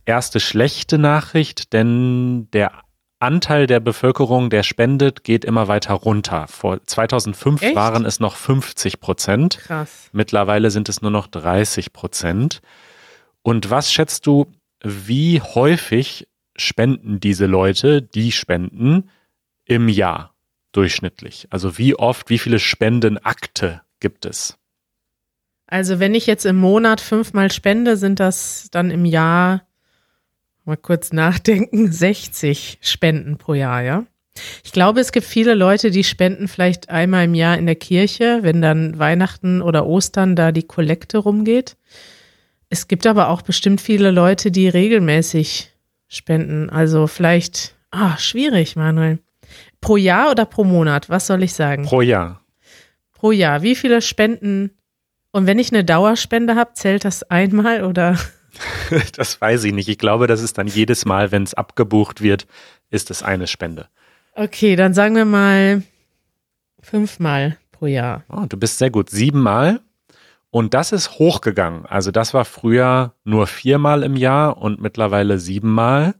erste 0.04 0.40
schlechte 0.40 0.98
Nachricht, 0.98 1.72
denn 1.72 2.48
der 2.52 2.72
Anteil 3.20 3.66
der 3.66 3.80
Bevölkerung, 3.80 4.48
der 4.48 4.62
spendet, 4.62 5.24
geht 5.24 5.44
immer 5.44 5.68
weiter 5.68 5.92
runter. 5.92 6.48
Vor 6.48 6.82
2005 6.82 7.60
Echt? 7.60 7.76
waren 7.76 8.06
es 8.06 8.18
noch 8.18 8.34
50 8.34 8.98
Prozent. 8.98 9.58
Krass. 9.58 10.08
Mittlerweile 10.12 10.70
sind 10.70 10.88
es 10.88 11.02
nur 11.02 11.10
noch 11.10 11.26
30 11.26 11.92
Prozent. 11.92 12.62
Und 13.42 13.68
was 13.70 13.92
schätzt 13.92 14.26
du, 14.26 14.46
wie 14.82 15.42
häufig 15.42 16.28
spenden 16.56 17.20
diese 17.20 17.46
Leute, 17.46 18.00
die 18.00 18.32
spenden, 18.32 19.10
im 19.66 19.88
Jahr 19.88 20.34
durchschnittlich? 20.72 21.46
Also 21.50 21.76
wie 21.76 21.94
oft, 21.94 22.30
wie 22.30 22.38
viele 22.38 22.58
Spendenakte 22.58 23.82
gibt 24.00 24.24
es? 24.24 24.56
Also 25.70 26.00
wenn 26.00 26.14
ich 26.14 26.26
jetzt 26.26 26.44
im 26.46 26.56
Monat 26.56 27.00
fünfmal 27.00 27.52
spende, 27.52 27.96
sind 27.96 28.18
das 28.18 28.68
dann 28.72 28.90
im 28.90 29.04
Jahr 29.04 29.62
mal 30.64 30.76
kurz 30.76 31.12
nachdenken, 31.12 31.90
60 31.92 32.78
Spenden 32.82 33.38
pro 33.38 33.54
Jahr, 33.54 33.82
ja? 33.82 34.04
Ich 34.64 34.72
glaube, 34.72 35.00
es 35.00 35.12
gibt 35.12 35.26
viele 35.26 35.54
Leute, 35.54 35.90
die 35.90 36.04
spenden 36.04 36.48
vielleicht 36.48 36.88
einmal 36.88 37.24
im 37.24 37.34
Jahr 37.34 37.56
in 37.56 37.66
der 37.66 37.76
Kirche, 37.76 38.40
wenn 38.42 38.62
dann 38.62 38.98
Weihnachten 38.98 39.62
oder 39.62 39.86
Ostern 39.86 40.34
da 40.34 40.50
die 40.52 40.62
Kollekte 40.62 41.18
rumgeht. 41.18 41.76
Es 42.68 42.88
gibt 42.88 43.06
aber 43.06 43.28
auch 43.28 43.42
bestimmt 43.42 43.80
viele 43.80 44.10
Leute, 44.10 44.50
die 44.50 44.68
regelmäßig 44.68 45.72
spenden. 46.08 46.70
Also 46.70 47.06
vielleicht, 47.06 47.74
ah, 47.90 48.16
schwierig, 48.18 48.76
Manuel. 48.76 49.18
Pro 49.80 49.96
Jahr 49.96 50.30
oder 50.30 50.46
pro 50.46 50.64
Monat? 50.64 51.08
Was 51.10 51.26
soll 51.26 51.42
ich 51.42 51.52
sagen? 51.52 51.84
Pro 51.84 52.00
Jahr. 52.00 52.40
Pro 53.12 53.32
Jahr. 53.32 53.62
Wie 53.62 53.74
viele 53.74 54.00
Spenden? 54.02 54.70
Und 55.32 55.46
wenn 55.46 55.58
ich 55.58 55.72
eine 55.72 55.84
Dauerspende 55.84 56.56
habe, 56.56 56.74
zählt 56.74 57.04
das 57.04 57.22
einmal 57.24 57.84
oder? 57.84 58.16
Das 59.16 59.40
weiß 59.40 59.64
ich 59.64 59.72
nicht. 59.72 59.88
Ich 59.88 59.98
glaube, 59.98 60.26
das 60.26 60.42
ist 60.42 60.58
dann 60.58 60.66
jedes 60.66 61.04
Mal, 61.04 61.30
wenn 61.30 61.44
es 61.44 61.54
abgebucht 61.54 62.20
wird, 62.20 62.46
ist 62.90 63.10
es 63.10 63.22
eine 63.22 63.46
Spende. 63.46 63.86
Okay, 64.34 64.74
dann 64.74 64.92
sagen 64.92 65.14
wir 65.14 65.24
mal 65.24 65.82
fünfmal 66.82 67.56
pro 67.70 67.86
Jahr. 67.86 68.24
Oh, 68.28 68.46
du 68.48 68.56
bist 68.56 68.78
sehr 68.78 68.90
gut. 68.90 69.08
Siebenmal. 69.08 69.80
Und 70.50 70.74
das 70.74 70.90
ist 70.90 71.18
hochgegangen. 71.18 71.86
Also 71.86 72.10
das 72.10 72.34
war 72.34 72.44
früher 72.44 73.14
nur 73.24 73.46
viermal 73.46 74.02
im 74.02 74.16
Jahr 74.16 74.58
und 74.58 74.80
mittlerweile 74.80 75.38
siebenmal 75.38 76.14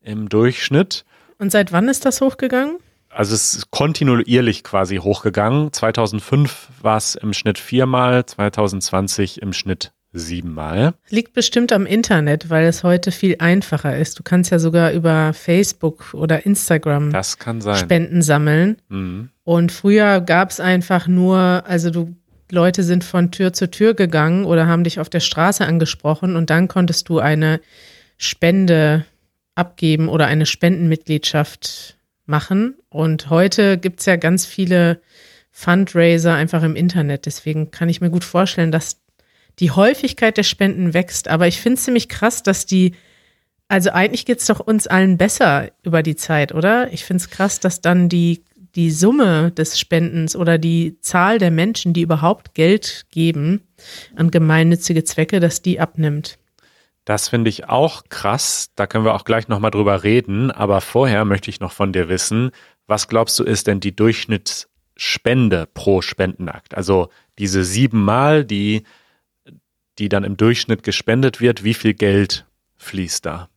im 0.00 0.28
Durchschnitt. 0.28 1.04
Und 1.38 1.52
seit 1.52 1.72
wann 1.72 1.88
ist 1.88 2.04
das 2.04 2.20
hochgegangen? 2.20 2.78
Also 3.10 3.34
es 3.34 3.54
ist 3.54 3.70
kontinuierlich 3.70 4.64
quasi 4.64 4.96
hochgegangen. 4.96 5.72
2005 5.72 6.68
war 6.80 6.96
es 6.96 7.16
im 7.16 7.32
Schnitt 7.32 7.58
viermal, 7.58 8.24
2020 8.24 9.42
im 9.42 9.52
Schnitt 9.52 9.92
siebenmal. 10.12 10.94
Liegt 11.08 11.34
bestimmt 11.34 11.72
am 11.72 11.86
Internet, 11.86 12.50
weil 12.50 12.66
es 12.66 12.82
heute 12.82 13.12
viel 13.12 13.36
einfacher 13.38 13.96
ist. 13.96 14.18
Du 14.18 14.22
kannst 14.22 14.50
ja 14.50 14.58
sogar 14.58 14.92
über 14.92 15.32
Facebook 15.32 16.14
oder 16.14 16.46
Instagram 16.46 17.12
Das 17.12 17.38
kann 17.38 17.60
sein. 17.60 17.76
Spenden 17.76 18.22
sammeln. 18.22 18.80
Mhm. 18.88 19.30
Und 19.44 19.72
früher 19.72 20.20
gab 20.20 20.50
es 20.50 20.60
einfach 20.60 21.06
nur, 21.06 21.64
also 21.66 21.90
du 21.90 22.14
Leute 22.50 22.82
sind 22.82 23.04
von 23.04 23.30
Tür 23.30 23.52
zu 23.52 23.70
Tür 23.70 23.94
gegangen 23.94 24.44
oder 24.44 24.66
haben 24.66 24.84
dich 24.84 24.98
auf 24.98 25.08
der 25.08 25.20
Straße 25.20 25.64
angesprochen 25.64 26.34
und 26.34 26.50
dann 26.50 26.66
konntest 26.66 27.08
du 27.08 27.20
eine 27.20 27.60
Spende 28.16 29.04
abgeben 29.54 30.08
oder 30.08 30.26
eine 30.26 30.46
Spendenmitgliedschaft 30.46 31.96
machen. 32.30 32.76
Und 32.88 33.28
heute 33.28 33.76
gibt's 33.76 34.06
ja 34.06 34.16
ganz 34.16 34.46
viele 34.46 35.02
Fundraiser 35.50 36.34
einfach 36.34 36.62
im 36.62 36.76
Internet. 36.76 37.26
Deswegen 37.26 37.70
kann 37.70 37.90
ich 37.90 38.00
mir 38.00 38.10
gut 38.10 38.24
vorstellen, 38.24 38.72
dass 38.72 39.02
die 39.58 39.70
Häufigkeit 39.70 40.36
der 40.36 40.42
Spenden 40.42 40.94
wächst. 40.94 41.28
Aber 41.28 41.46
ich 41.46 41.60
finde 41.60 41.76
es 41.76 41.84
ziemlich 41.84 42.08
krass, 42.08 42.42
dass 42.42 42.64
die, 42.64 42.94
also 43.68 43.90
eigentlich 43.90 44.24
geht's 44.24 44.46
doch 44.46 44.60
uns 44.60 44.86
allen 44.86 45.18
besser 45.18 45.70
über 45.82 46.02
die 46.02 46.16
Zeit, 46.16 46.54
oder? 46.54 46.92
Ich 46.92 47.04
finde 47.04 47.22
es 47.22 47.30
krass, 47.30 47.60
dass 47.60 47.82
dann 47.82 48.08
die, 48.08 48.42
die 48.74 48.90
Summe 48.90 49.50
des 49.50 49.78
Spendens 49.78 50.34
oder 50.34 50.56
die 50.56 50.98
Zahl 51.00 51.38
der 51.38 51.50
Menschen, 51.50 51.92
die 51.92 52.02
überhaupt 52.02 52.54
Geld 52.54 53.06
geben 53.10 53.60
an 54.16 54.30
gemeinnützige 54.30 55.04
Zwecke, 55.04 55.40
dass 55.40 55.62
die 55.62 55.80
abnimmt. 55.80 56.38
Das 57.04 57.28
finde 57.28 57.50
ich 57.50 57.68
auch 57.68 58.04
krass. 58.08 58.70
Da 58.76 58.86
können 58.86 59.04
wir 59.04 59.14
auch 59.14 59.24
gleich 59.24 59.48
nochmal 59.48 59.70
drüber 59.70 60.02
reden. 60.02 60.50
Aber 60.50 60.80
vorher 60.80 61.24
möchte 61.24 61.50
ich 61.50 61.60
noch 61.60 61.72
von 61.72 61.92
dir 61.92 62.08
wissen, 62.08 62.50
was 62.86 63.08
glaubst 63.08 63.38
du 63.38 63.44
ist 63.44 63.66
denn 63.66 63.80
die 63.80 63.94
Durchschnittsspende 63.94 65.66
pro 65.72 66.02
Spendenakt? 66.02 66.74
Also 66.74 67.08
diese 67.38 67.64
siebenmal, 67.64 68.44
die, 68.44 68.84
die 69.98 70.08
dann 70.08 70.24
im 70.24 70.36
Durchschnitt 70.36 70.82
gespendet 70.82 71.40
wird, 71.40 71.64
wie 71.64 71.74
viel 71.74 71.94
Geld 71.94 72.46
fließt 72.76 73.24
da? 73.26 73.48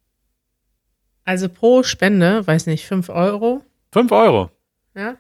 Also 1.26 1.50
pro 1.50 1.84
Spende, 1.84 2.46
weiß 2.46 2.68
nicht, 2.68 2.86
fünf 2.86 3.10
Euro. 3.10 3.64
Fünf 3.92 4.12
Euro. 4.12 4.52
Ja? 4.96 5.18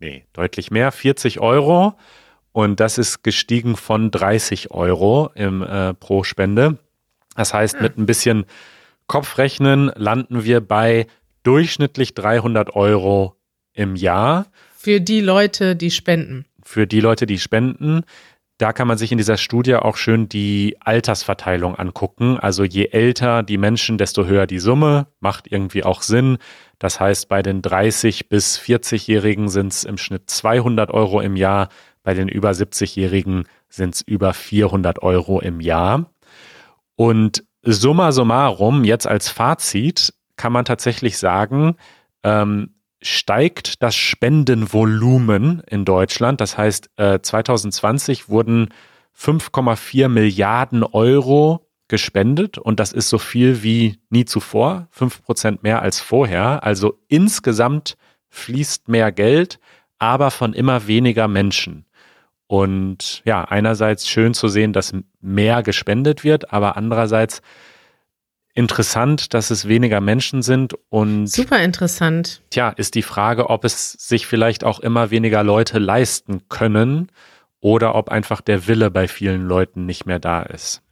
Nee, 0.00 0.24
deutlich 0.32 0.70
mehr, 0.70 0.90
40 0.90 1.40
Euro. 1.40 1.94
Und 2.52 2.80
das 2.80 2.98
ist 2.98 3.22
gestiegen 3.22 3.76
von 3.76 4.10
30 4.10 4.70
Euro 4.72 5.30
im, 5.34 5.62
äh, 5.62 5.94
pro 5.94 6.24
Spende. 6.24 6.78
Das 7.36 7.54
heißt, 7.54 7.80
mit 7.80 7.96
ein 7.96 8.06
bisschen 8.06 8.44
Kopfrechnen 9.06 9.90
landen 9.96 10.44
wir 10.44 10.60
bei 10.60 11.06
durchschnittlich 11.42 12.14
300 12.14 12.74
Euro 12.76 13.36
im 13.72 13.96
Jahr 13.96 14.46
Für 14.76 15.00
die 15.00 15.20
Leute, 15.20 15.76
die 15.76 15.90
spenden. 15.90 16.44
für 16.64 16.86
die 16.86 17.00
Leute, 17.00 17.26
die 17.26 17.38
spenden. 17.38 18.02
Da 18.58 18.74
kann 18.74 18.86
man 18.86 18.98
sich 18.98 19.10
in 19.10 19.16
dieser 19.16 19.38
Studie 19.38 19.74
auch 19.74 19.96
schön 19.96 20.28
die 20.28 20.76
Altersverteilung 20.80 21.76
angucken. 21.76 22.38
Also 22.38 22.62
je 22.62 22.88
älter 22.92 23.42
die 23.42 23.56
Menschen, 23.56 23.96
desto 23.96 24.26
höher 24.26 24.46
die 24.46 24.58
Summe. 24.58 25.06
Macht 25.18 25.50
irgendwie 25.50 25.82
auch 25.82 26.02
Sinn. 26.02 26.36
Das 26.78 27.00
heißt, 27.00 27.28
bei 27.28 27.42
den 27.42 27.62
30 27.62 28.28
bis 28.28 28.58
40-Jährigen 28.58 29.48
sind 29.48 29.72
es 29.72 29.84
im 29.84 29.96
Schnitt 29.96 30.28
200 30.28 30.90
Euro 30.90 31.22
im 31.22 31.36
Jahr. 31.36 31.70
Bei 32.02 32.12
den 32.12 32.28
über 32.28 32.50
70-Jährigen 32.50 33.44
sind 33.70 33.94
es 33.94 34.02
über 34.02 34.34
400 34.34 35.02
Euro 35.02 35.40
im 35.40 35.60
Jahr. 35.60 36.10
Und 37.00 37.44
summa 37.62 38.12
summarum, 38.12 38.84
jetzt 38.84 39.06
als 39.06 39.30
Fazit, 39.30 40.12
kann 40.36 40.52
man 40.52 40.66
tatsächlich 40.66 41.16
sagen, 41.16 41.76
ähm, 42.24 42.74
steigt 43.00 43.82
das 43.82 43.96
Spendenvolumen 43.96 45.62
in 45.66 45.86
Deutschland. 45.86 46.42
Das 46.42 46.58
heißt, 46.58 46.90
äh, 46.96 47.20
2020 47.22 48.28
wurden 48.28 48.68
5,4 49.14 50.10
Milliarden 50.10 50.82
Euro 50.82 51.66
gespendet 51.88 52.58
und 52.58 52.78
das 52.78 52.92
ist 52.92 53.08
so 53.08 53.16
viel 53.16 53.62
wie 53.62 53.98
nie 54.10 54.26
zuvor, 54.26 54.86
fünf 54.90 55.22
Prozent 55.22 55.62
mehr 55.62 55.80
als 55.80 56.00
vorher. 56.00 56.64
Also 56.64 56.98
insgesamt 57.08 57.96
fließt 58.28 58.88
mehr 58.88 59.10
Geld, 59.10 59.58
aber 59.98 60.30
von 60.30 60.52
immer 60.52 60.86
weniger 60.86 61.28
Menschen. 61.28 61.86
Und 62.50 63.22
ja, 63.24 63.44
einerseits 63.44 64.08
schön 64.08 64.34
zu 64.34 64.48
sehen, 64.48 64.72
dass 64.72 64.92
mehr 65.20 65.62
gespendet 65.62 66.24
wird, 66.24 66.52
aber 66.52 66.76
andererseits 66.76 67.42
interessant, 68.54 69.34
dass 69.34 69.52
es 69.52 69.68
weniger 69.68 70.00
Menschen 70.00 70.42
sind 70.42 70.74
und 70.88 71.28
Super 71.28 71.62
interessant. 71.62 72.42
Tja, 72.50 72.70
ist 72.70 72.96
die 72.96 73.02
Frage, 73.02 73.50
ob 73.50 73.64
es 73.64 73.92
sich 73.92 74.26
vielleicht 74.26 74.64
auch 74.64 74.80
immer 74.80 75.12
weniger 75.12 75.44
Leute 75.44 75.78
leisten 75.78 76.48
können 76.48 77.12
oder 77.60 77.94
ob 77.94 78.08
einfach 78.08 78.40
der 78.40 78.66
Wille 78.66 78.90
bei 78.90 79.06
vielen 79.06 79.46
Leuten 79.46 79.86
nicht 79.86 80.04
mehr 80.04 80.18
da 80.18 80.42
ist. 80.42 80.82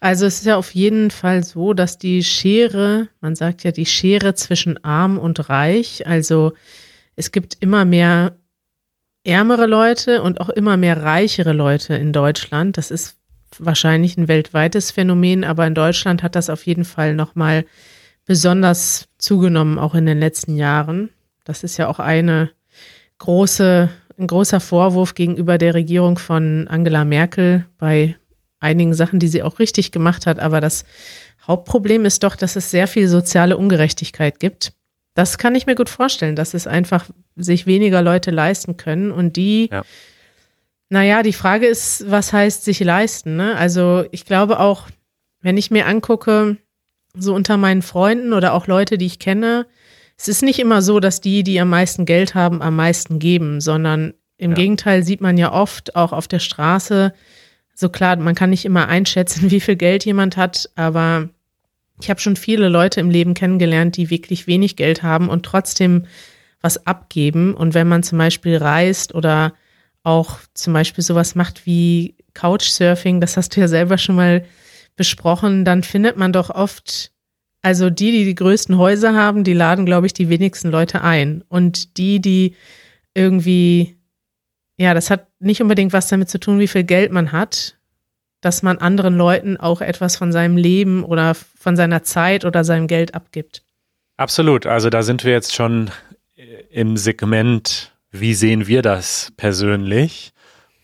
Also 0.00 0.26
es 0.26 0.40
ist 0.40 0.46
ja 0.46 0.56
auf 0.56 0.74
jeden 0.74 1.12
Fall 1.12 1.44
so, 1.44 1.72
dass 1.72 1.98
die 1.98 2.24
Schere, 2.24 3.06
man 3.20 3.36
sagt 3.36 3.62
ja 3.62 3.70
die 3.70 3.86
Schere 3.86 4.34
zwischen 4.34 4.82
arm 4.82 5.18
und 5.18 5.50
reich, 5.50 6.04
also 6.04 6.52
es 7.14 7.30
gibt 7.30 7.58
immer 7.60 7.84
mehr 7.84 8.36
ärmere 9.26 9.66
Leute 9.66 10.22
und 10.22 10.40
auch 10.40 10.48
immer 10.48 10.76
mehr 10.76 11.02
reichere 11.02 11.52
Leute 11.52 11.94
in 11.94 12.12
Deutschland. 12.12 12.78
Das 12.78 12.90
ist 12.90 13.16
wahrscheinlich 13.58 14.16
ein 14.16 14.28
weltweites 14.28 14.90
Phänomen, 14.90 15.44
aber 15.44 15.66
in 15.66 15.74
Deutschland 15.74 16.22
hat 16.22 16.34
das 16.34 16.50
auf 16.50 16.66
jeden 16.66 16.84
Fall 16.84 17.14
nochmal 17.14 17.64
besonders 18.24 19.08
zugenommen, 19.18 19.78
auch 19.78 19.94
in 19.94 20.06
den 20.06 20.18
letzten 20.18 20.56
Jahren. 20.56 21.10
Das 21.44 21.62
ist 21.62 21.76
ja 21.76 21.88
auch 21.88 21.98
eine 21.98 22.50
große, 23.18 23.88
ein 24.18 24.26
großer 24.26 24.60
Vorwurf 24.60 25.14
gegenüber 25.14 25.58
der 25.58 25.74
Regierung 25.74 26.18
von 26.18 26.68
Angela 26.68 27.04
Merkel 27.04 27.66
bei 27.78 28.16
einigen 28.60 28.94
Sachen, 28.94 29.20
die 29.20 29.28
sie 29.28 29.42
auch 29.42 29.58
richtig 29.58 29.92
gemacht 29.92 30.26
hat. 30.26 30.40
Aber 30.40 30.60
das 30.60 30.84
Hauptproblem 31.46 32.04
ist 32.04 32.24
doch, 32.24 32.36
dass 32.36 32.56
es 32.56 32.70
sehr 32.70 32.88
viel 32.88 33.08
soziale 33.08 33.56
Ungerechtigkeit 33.56 34.40
gibt. 34.40 34.72
Das 35.16 35.38
kann 35.38 35.54
ich 35.56 35.66
mir 35.66 35.74
gut 35.74 35.88
vorstellen, 35.88 36.36
dass 36.36 36.54
es 36.54 36.66
einfach 36.68 37.06
sich 37.34 37.66
weniger 37.66 38.02
Leute 38.02 38.30
leisten 38.30 38.76
können 38.76 39.10
und 39.10 39.34
die, 39.36 39.68
Ja. 39.72 39.82
naja, 40.88 41.22
die 41.24 41.32
Frage 41.32 41.66
ist, 41.66 42.08
was 42.10 42.32
heißt 42.32 42.64
sich 42.64 42.78
leisten? 42.80 43.34
Ne? 43.36 43.56
Also 43.56 44.04
ich 44.12 44.24
glaube 44.24 44.60
auch, 44.60 44.86
wenn 45.40 45.56
ich 45.56 45.70
mir 45.70 45.86
angucke, 45.86 46.58
so 47.14 47.34
unter 47.34 47.56
meinen 47.56 47.82
Freunden 47.82 48.32
oder 48.34 48.52
auch 48.52 48.66
Leute, 48.66 48.98
die 48.98 49.06
ich 49.06 49.18
kenne, 49.18 49.66
es 50.18 50.28
ist 50.28 50.42
nicht 50.42 50.58
immer 50.58 50.82
so, 50.82 51.00
dass 51.00 51.20
die, 51.20 51.42
die 51.42 51.58
am 51.60 51.70
meisten 51.70 52.04
Geld 52.04 52.34
haben, 52.34 52.60
am 52.62 52.76
meisten 52.76 53.18
geben, 53.18 53.60
sondern 53.60 54.14
im 54.38 54.50
Ja. 54.50 54.56
Gegenteil 54.56 55.02
sieht 55.02 55.20
man 55.22 55.38
ja 55.38 55.50
oft 55.52 55.96
auch 55.96 56.12
auf 56.12 56.28
der 56.28 56.38
Straße, 56.40 57.14
so 57.74 57.88
klar, 57.88 58.16
man 58.16 58.34
kann 58.34 58.50
nicht 58.50 58.64
immer 58.66 58.88
einschätzen, 58.88 59.50
wie 59.50 59.60
viel 59.60 59.76
Geld 59.76 60.04
jemand 60.04 60.36
hat, 60.36 60.70
aber 60.74 61.30
ich 62.00 62.10
habe 62.10 62.20
schon 62.20 62.36
viele 62.36 62.68
Leute 62.68 63.00
im 63.00 63.10
Leben 63.10 63.34
kennengelernt, 63.34 63.96
die 63.96 64.10
wirklich 64.10 64.46
wenig 64.46 64.76
Geld 64.76 65.02
haben 65.02 65.28
und 65.28 65.44
trotzdem 65.44 66.06
was 66.60 66.86
abgeben. 66.86 67.54
Und 67.54 67.74
wenn 67.74 67.88
man 67.88 68.02
zum 68.02 68.18
Beispiel 68.18 68.56
reist 68.56 69.14
oder 69.14 69.54
auch 70.02 70.38
zum 70.54 70.72
Beispiel 70.72 71.02
sowas 71.02 71.34
macht 71.34 71.66
wie 71.66 72.16
Couchsurfing, 72.34 73.20
das 73.20 73.36
hast 73.36 73.56
du 73.56 73.60
ja 73.60 73.68
selber 73.68 73.98
schon 73.98 74.16
mal 74.16 74.44
besprochen, 74.96 75.64
dann 75.64 75.82
findet 75.82 76.16
man 76.16 76.32
doch 76.32 76.50
oft, 76.50 77.12
also 77.62 77.90
die, 77.90 78.12
die 78.12 78.24
die 78.24 78.34
größten 78.34 78.78
Häuser 78.78 79.14
haben, 79.14 79.44
die 79.44 79.52
laden, 79.52 79.86
glaube 79.86 80.06
ich, 80.06 80.12
die 80.12 80.28
wenigsten 80.28 80.70
Leute 80.70 81.02
ein. 81.02 81.42
Und 81.48 81.96
die, 81.98 82.20
die 82.20 82.54
irgendwie, 83.14 83.96
ja, 84.76 84.94
das 84.94 85.10
hat 85.10 85.28
nicht 85.38 85.62
unbedingt 85.62 85.92
was 85.92 86.08
damit 86.08 86.28
zu 86.28 86.38
tun, 86.38 86.58
wie 86.58 86.68
viel 86.68 86.84
Geld 86.84 87.10
man 87.10 87.32
hat. 87.32 87.75
Dass 88.46 88.62
man 88.62 88.78
anderen 88.78 89.16
Leuten 89.16 89.56
auch 89.56 89.80
etwas 89.80 90.16
von 90.16 90.30
seinem 90.30 90.56
Leben 90.56 91.02
oder 91.02 91.34
von 91.34 91.74
seiner 91.74 92.04
Zeit 92.04 92.44
oder 92.44 92.62
seinem 92.62 92.86
Geld 92.86 93.14
abgibt. 93.14 93.64
Absolut. 94.16 94.66
Also 94.66 94.88
da 94.88 95.02
sind 95.02 95.24
wir 95.24 95.32
jetzt 95.32 95.52
schon 95.52 95.90
im 96.70 96.96
Segment, 96.96 97.92
wie 98.12 98.34
sehen 98.34 98.68
wir 98.68 98.82
das 98.82 99.32
persönlich? 99.36 100.32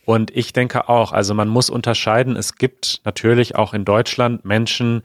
Und 0.05 0.37
ich 0.37 0.53
denke 0.53 0.89
auch, 0.89 1.13
also 1.13 1.35
man 1.35 1.47
muss 1.47 1.71
unterscheiden, 1.71 2.35
es 2.35 2.57
gibt 2.57 3.01
natürlich 3.05 3.55
auch 3.55 3.75
in 3.75 3.85
Deutschland 3.85 4.45
Menschen, 4.45 5.03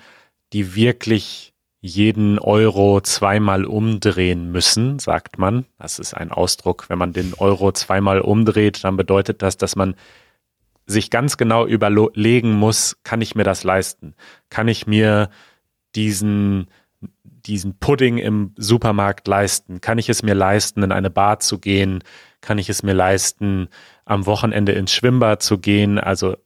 die 0.51 0.73
wirklich 0.73 1.53
jeden 1.79 2.39
Euro 2.39 3.01
zweimal 3.01 3.65
umdrehen 3.65 4.51
müssen, 4.51 4.97
sagt 4.97 5.37
man. 5.37 5.65
Das 5.77 5.99
ist 5.99 6.15
ein 6.15 6.31
Ausdruck. 6.31 6.89
Wenn 6.89 6.97
man 6.97 7.13
den 7.13 7.35
Euro 7.35 7.71
zweimal 7.71 8.19
umdreht, 8.19 8.83
dann 8.83 8.97
bedeutet 8.97 9.43
das, 9.43 9.57
dass 9.57 9.75
man 9.75 9.93
sich 10.87 11.11
ganz 11.11 11.37
genau 11.37 11.67
überlegen 11.67 12.53
muss, 12.53 12.97
kann 13.03 13.21
ich 13.21 13.35
mir 13.35 13.43
das 13.43 13.63
leisten? 13.63 14.15
Kann 14.49 14.69
ich 14.69 14.87
mir 14.87 15.29
diesen, 15.95 16.67
diesen 17.21 17.77
Pudding 17.77 18.17
im 18.17 18.53
Supermarkt 18.57 19.27
leisten? 19.27 19.81
Kann 19.81 19.97
ich 19.97 20.09
es 20.09 20.23
mir 20.23 20.33
leisten, 20.33 20.83
in 20.83 20.93
eine 20.93 21.09
Bar 21.09 21.39
zu 21.39 21.59
gehen? 21.59 22.03
Kann 22.39 22.57
ich 22.57 22.69
es 22.69 22.83
mir 22.83 22.93
leisten, 22.93 23.67
am 24.05 24.25
Wochenende 24.25 24.71
ins 24.71 24.93
Schwimmbad 24.93 25.43
zu 25.43 25.57
gehen? 25.57 25.99
Also 25.99 26.37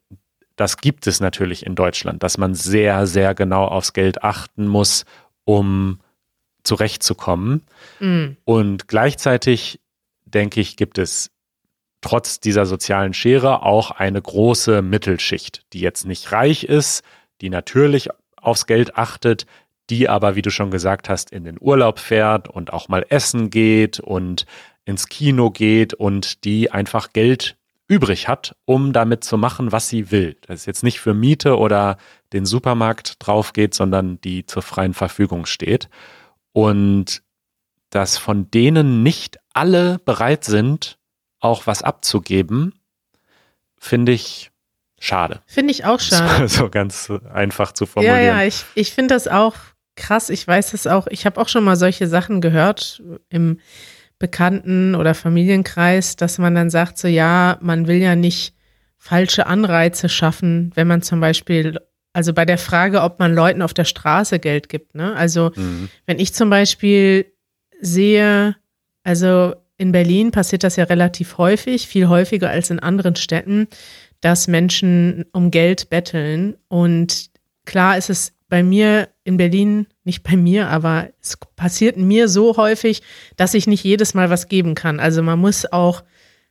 das 0.56 0.78
gibt 0.78 1.06
es 1.06 1.20
natürlich 1.20 1.66
in 1.66 1.76
Deutschland, 1.76 2.24
dass 2.24 2.38
man 2.38 2.56
sehr, 2.56 3.06
sehr 3.06 3.36
genau 3.36 3.66
aufs 3.66 3.94
Geld 3.94 4.24
achten 4.24 4.68
muss, 4.68 5.06
um 5.46 6.00
zurechtzukommen. 6.64 7.64
Mhm. 8.00 8.38
Und 8.44 8.88
gleichzeitig, 8.88 9.80
denke 10.26 10.62
ich, 10.62 10.78
gibt 10.78 10.98
es 10.98 11.32
trotz 12.02 12.40
dieser 12.40 12.66
sozialen 12.66 13.14
Schere 13.14 13.64
auch 13.64 13.92
eine 13.92 14.22
große 14.22 14.82
Mittelschicht, 14.82 15.64
die 15.74 15.80
jetzt 15.80 16.06
nicht 16.06 16.32
reich 16.32 16.64
ist, 16.64 17.04
die 17.42 17.50
natürlich 17.50 18.10
aufs 18.36 18.66
Geld 18.66 18.98
achtet, 18.98 19.46
die 19.90 20.10
aber, 20.10 20.36
wie 20.36 20.42
du 20.42 20.50
schon 20.50 20.72
gesagt 20.72 21.10
hast, 21.10 21.32
in 21.32 21.44
den 21.44 21.58
Urlaub 21.60 22.00
fährt 22.00 22.48
und 22.48 22.74
auch 22.74 22.88
mal 22.88 23.06
essen 23.10 23.50
geht 23.50 24.00
und 24.00 24.46
ins 24.86 25.08
Kino 25.08 25.52
geht 25.52 25.94
und 25.94 26.44
die 26.44 26.72
einfach 26.72 27.14
Geld 27.14 27.58
übrig 27.88 28.30
hat, 28.30 28.56
um 28.66 28.94
damit 28.94 29.24
zu 29.24 29.38
machen, 29.38 29.74
was 29.74 29.90
sie 29.90 30.12
will. 30.12 30.38
Das 30.48 30.62
ist 30.62 30.66
jetzt 30.66 30.84
nicht 30.84 31.02
für 31.02 31.14
Miete 31.14 31.58
oder 31.58 31.98
den 32.32 32.46
Supermarkt 32.46 33.18
drauf 33.20 33.52
geht, 33.52 33.74
sondern 33.74 34.20
die 34.22 34.46
zur 34.46 34.62
freien 34.62 34.94
Verfügung 34.94 35.46
steht. 35.46 35.90
Und 36.54 37.22
dass 37.90 38.18
von 38.18 38.50
denen 38.50 39.04
nicht 39.04 39.40
alle 39.54 40.00
bereit 40.00 40.46
sind, 40.46 40.98
auch 41.42 41.68
was 41.68 41.84
abzugeben, 41.84 42.74
finde 43.78 44.14
ich 44.14 44.52
schade. 45.00 45.42
Finde 45.46 45.72
ich 45.72 45.84
auch 45.84 46.00
schade. 46.00 46.48
So 46.48 46.70
ganz 46.70 47.12
einfach 47.34 47.74
zu 47.74 47.86
formulieren. 47.86 48.24
Ja, 48.24 48.42
ja, 48.42 48.44
ich, 48.44 48.64
ich 48.76 48.94
finde 48.94 49.16
das 49.16 49.28
auch 49.28 49.56
krass. 49.96 50.30
Ich 50.30 50.48
weiß 50.48 50.74
es 50.74 50.88
auch. 50.88 51.08
Ich 51.08 51.26
habe 51.26 51.42
auch 51.42 51.50
schon 51.50 51.66
mal 51.66 51.76
solche 51.76 52.08
Sachen 52.08 52.40
gehört 52.40 53.04
im 53.30 53.60
Bekannten- 54.20 54.96
oder 54.96 55.16
Familienkreis, 55.16 56.16
dass 56.16 56.38
man 56.38 56.56
dann 56.56 56.70
sagt, 56.70 56.98
so 56.98 57.08
ja, 57.08 57.58
man 57.60 57.88
will 57.88 57.98
ja 57.98 58.16
nicht 58.16 58.54
falsche 58.98 59.48
Anreize 59.48 60.10
schaffen, 60.10 60.72
wenn 60.76 60.88
man 60.88 61.02
zum 61.02 61.20
Beispiel, 61.20 61.80
also 62.14 62.34
bei 62.34 62.46
der 62.46 62.60
Frage, 62.60 63.02
ob 63.02 63.18
man 63.18 63.34
Leuten 63.34 63.64
auf 63.64 63.74
der 63.74 63.86
Straße 63.86 64.38
Geld 64.38 64.70
gibt. 64.70 64.94
Ne? 64.94 65.16
Also 65.16 65.52
mhm. 65.56 65.90
wenn 66.06 66.20
ich 66.20 66.36
zum 66.36 66.52
Beispiel 66.52 67.26
sehe, 67.82 68.56
also 69.04 69.56
in 69.82 69.92
Berlin 69.92 70.30
passiert 70.30 70.64
das 70.64 70.76
ja 70.76 70.84
relativ 70.84 71.40
häufig, 71.40 71.88
viel 71.88 72.08
häufiger 72.08 72.52
als 72.52 72.70
in 72.70 72.80
anderen 72.80 73.16
Städten, 73.16 73.68
dass 74.22 74.48
Menschen 74.48 75.26
um 75.34 75.50
Geld 75.50 75.90
betteln. 75.90 76.56
Und 76.68 77.32
klar 77.66 77.98
ist 77.98 78.12
es 78.12 78.34
bei 78.48 78.62
mir 78.62 79.10
in 79.24 79.38
Berlin, 79.38 79.88
nicht 80.04 80.22
bei 80.22 80.38
mir, 80.38 80.68
aber 80.68 81.10
es 81.20 81.36
passiert 81.56 81.98
mir 81.98 82.30
so 82.30 82.58
häufig, 82.58 83.02
dass 83.38 83.56
ich 83.56 83.66
nicht 83.66 83.84
jedes 83.84 84.14
Mal 84.14 84.30
was 84.30 84.50
geben 84.50 84.76
kann. 84.76 85.00
Also 85.00 85.24
man 85.24 85.40
muss 85.40 85.66
auch 85.66 86.04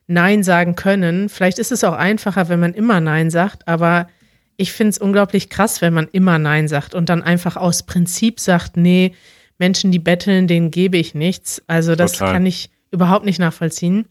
Nein 0.07 0.43
sagen 0.43 0.75
können. 0.75 1.29
Vielleicht 1.29 1.57
ist 1.57 1.71
es 1.71 1.85
auch 1.85 1.93
einfacher, 1.93 2.49
wenn 2.49 2.59
man 2.59 2.73
immer 2.73 2.99
Nein 2.99 3.29
sagt, 3.29 3.65
aber 3.65 4.09
ich 4.57 4.73
finde 4.73 4.89
es 4.89 4.97
unglaublich 4.97 5.49
krass, 5.49 5.81
wenn 5.81 5.93
man 5.93 6.09
immer 6.11 6.37
Nein 6.37 6.67
sagt 6.67 6.95
und 6.95 7.07
dann 7.07 7.23
einfach 7.23 7.55
aus 7.55 7.83
Prinzip 7.83 8.41
sagt, 8.41 8.75
nee, 8.75 9.13
Menschen, 9.57 9.89
die 9.89 9.99
betteln, 9.99 10.47
denen 10.47 10.69
gebe 10.69 10.97
ich 10.97 11.15
nichts. 11.15 11.63
Also 11.67 11.95
das 11.95 12.11
Total. 12.11 12.33
kann 12.33 12.45
ich 12.45 12.71
überhaupt 12.91 13.25
nicht 13.25 13.39
nachvollziehen. 13.39 14.05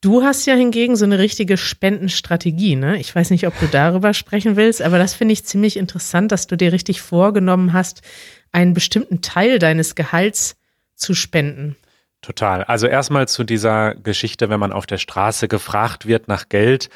Du 0.00 0.22
hast 0.22 0.46
ja 0.46 0.54
hingegen 0.54 0.96
so 0.96 1.04
eine 1.04 1.18
richtige 1.18 1.56
Spendenstrategie, 1.56 2.74
ne? 2.74 2.98
Ich 2.98 3.14
weiß 3.14 3.30
nicht, 3.30 3.46
ob 3.46 3.58
du 3.60 3.66
darüber 3.66 4.12
sprechen 4.14 4.56
willst, 4.56 4.82
aber 4.82 4.98
das 4.98 5.14
finde 5.14 5.32
ich 5.32 5.44
ziemlich 5.44 5.76
interessant, 5.76 6.32
dass 6.32 6.48
du 6.48 6.56
dir 6.56 6.72
richtig 6.72 7.00
vorgenommen 7.00 7.72
hast, 7.72 8.02
einen 8.50 8.74
bestimmten 8.74 9.22
Teil 9.22 9.58
deines 9.58 9.94
Gehalts 9.94 10.56
zu 10.96 11.14
spenden. 11.14 11.76
Total. 12.20 12.64
Also 12.64 12.88
erstmal 12.88 13.28
zu 13.28 13.44
dieser 13.44 13.94
Geschichte, 13.94 14.48
wenn 14.48 14.58
man 14.58 14.72
auf 14.72 14.86
der 14.86 14.98
Straße 14.98 15.46
gefragt 15.46 16.06
wird 16.06 16.26
nach 16.26 16.48
Geld, 16.48 16.90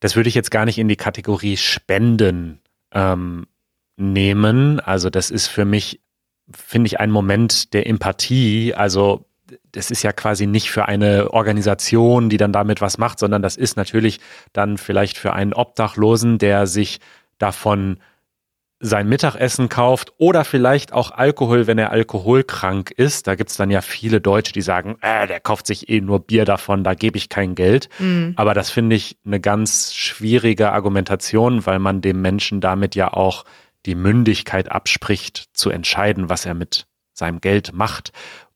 das 0.00 0.16
würde 0.16 0.28
ich 0.28 0.34
jetzt 0.34 0.50
gar 0.50 0.66
nicht 0.66 0.78
in 0.78 0.88
die 0.88 0.96
Kategorie 0.96 1.56
Spenden 1.56 2.60
ähm, 2.92 3.46
nehmen. 3.96 4.80
Also 4.80 5.08
das 5.08 5.30
ist 5.30 5.46
für 5.46 5.64
mich, 5.64 6.00
finde 6.52 6.88
ich, 6.88 7.00
ein 7.00 7.10
Moment 7.10 7.72
der 7.72 7.86
Empathie. 7.86 8.74
Also 8.74 9.24
das 9.74 9.90
ist 9.90 10.02
ja 10.02 10.12
quasi 10.12 10.46
nicht 10.46 10.70
für 10.70 10.86
eine 10.86 11.32
Organisation, 11.32 12.30
die 12.30 12.36
dann 12.36 12.52
damit 12.52 12.80
was 12.80 12.98
macht, 12.98 13.18
sondern 13.18 13.42
das 13.42 13.56
ist 13.56 13.76
natürlich 13.76 14.20
dann 14.52 14.78
vielleicht 14.78 15.18
für 15.18 15.32
einen 15.32 15.52
Obdachlosen, 15.52 16.38
der 16.38 16.66
sich 16.66 17.00
davon 17.38 17.98
sein 18.80 19.08
Mittagessen 19.08 19.68
kauft 19.68 20.12
oder 20.18 20.44
vielleicht 20.44 20.92
auch 20.92 21.10
Alkohol, 21.10 21.66
wenn 21.66 21.78
er 21.78 21.90
alkoholkrank 21.90 22.90
ist. 22.90 23.26
Da 23.26 23.34
gibt's 23.34 23.56
dann 23.56 23.70
ja 23.70 23.80
viele 23.80 24.20
Deutsche, 24.20 24.52
die 24.52 24.60
sagen, 24.60 24.96
äh, 25.00 25.26
der 25.26 25.40
kauft 25.40 25.66
sich 25.66 25.88
eh 25.88 26.00
nur 26.00 26.20
Bier 26.20 26.44
davon, 26.44 26.84
da 26.84 26.94
gebe 26.94 27.16
ich 27.16 27.28
kein 27.28 27.54
Geld. 27.54 27.88
Mhm. 27.98 28.34
Aber 28.36 28.52
das 28.52 28.70
finde 28.70 28.96
ich 28.96 29.16
eine 29.24 29.40
ganz 29.40 29.94
schwierige 29.94 30.72
Argumentation, 30.72 31.64
weil 31.66 31.78
man 31.78 32.02
dem 32.02 32.20
Menschen 32.20 32.60
damit 32.60 32.94
ja 32.94 33.12
auch 33.12 33.44
die 33.86 33.94
Mündigkeit 33.94 34.70
abspricht, 34.70 35.48
zu 35.54 35.70
entscheiden, 35.70 36.28
was 36.28 36.44
er 36.44 36.54
mit 36.54 36.86
seinem 37.14 37.40
Geld 37.40 37.72
macht. 37.72 38.12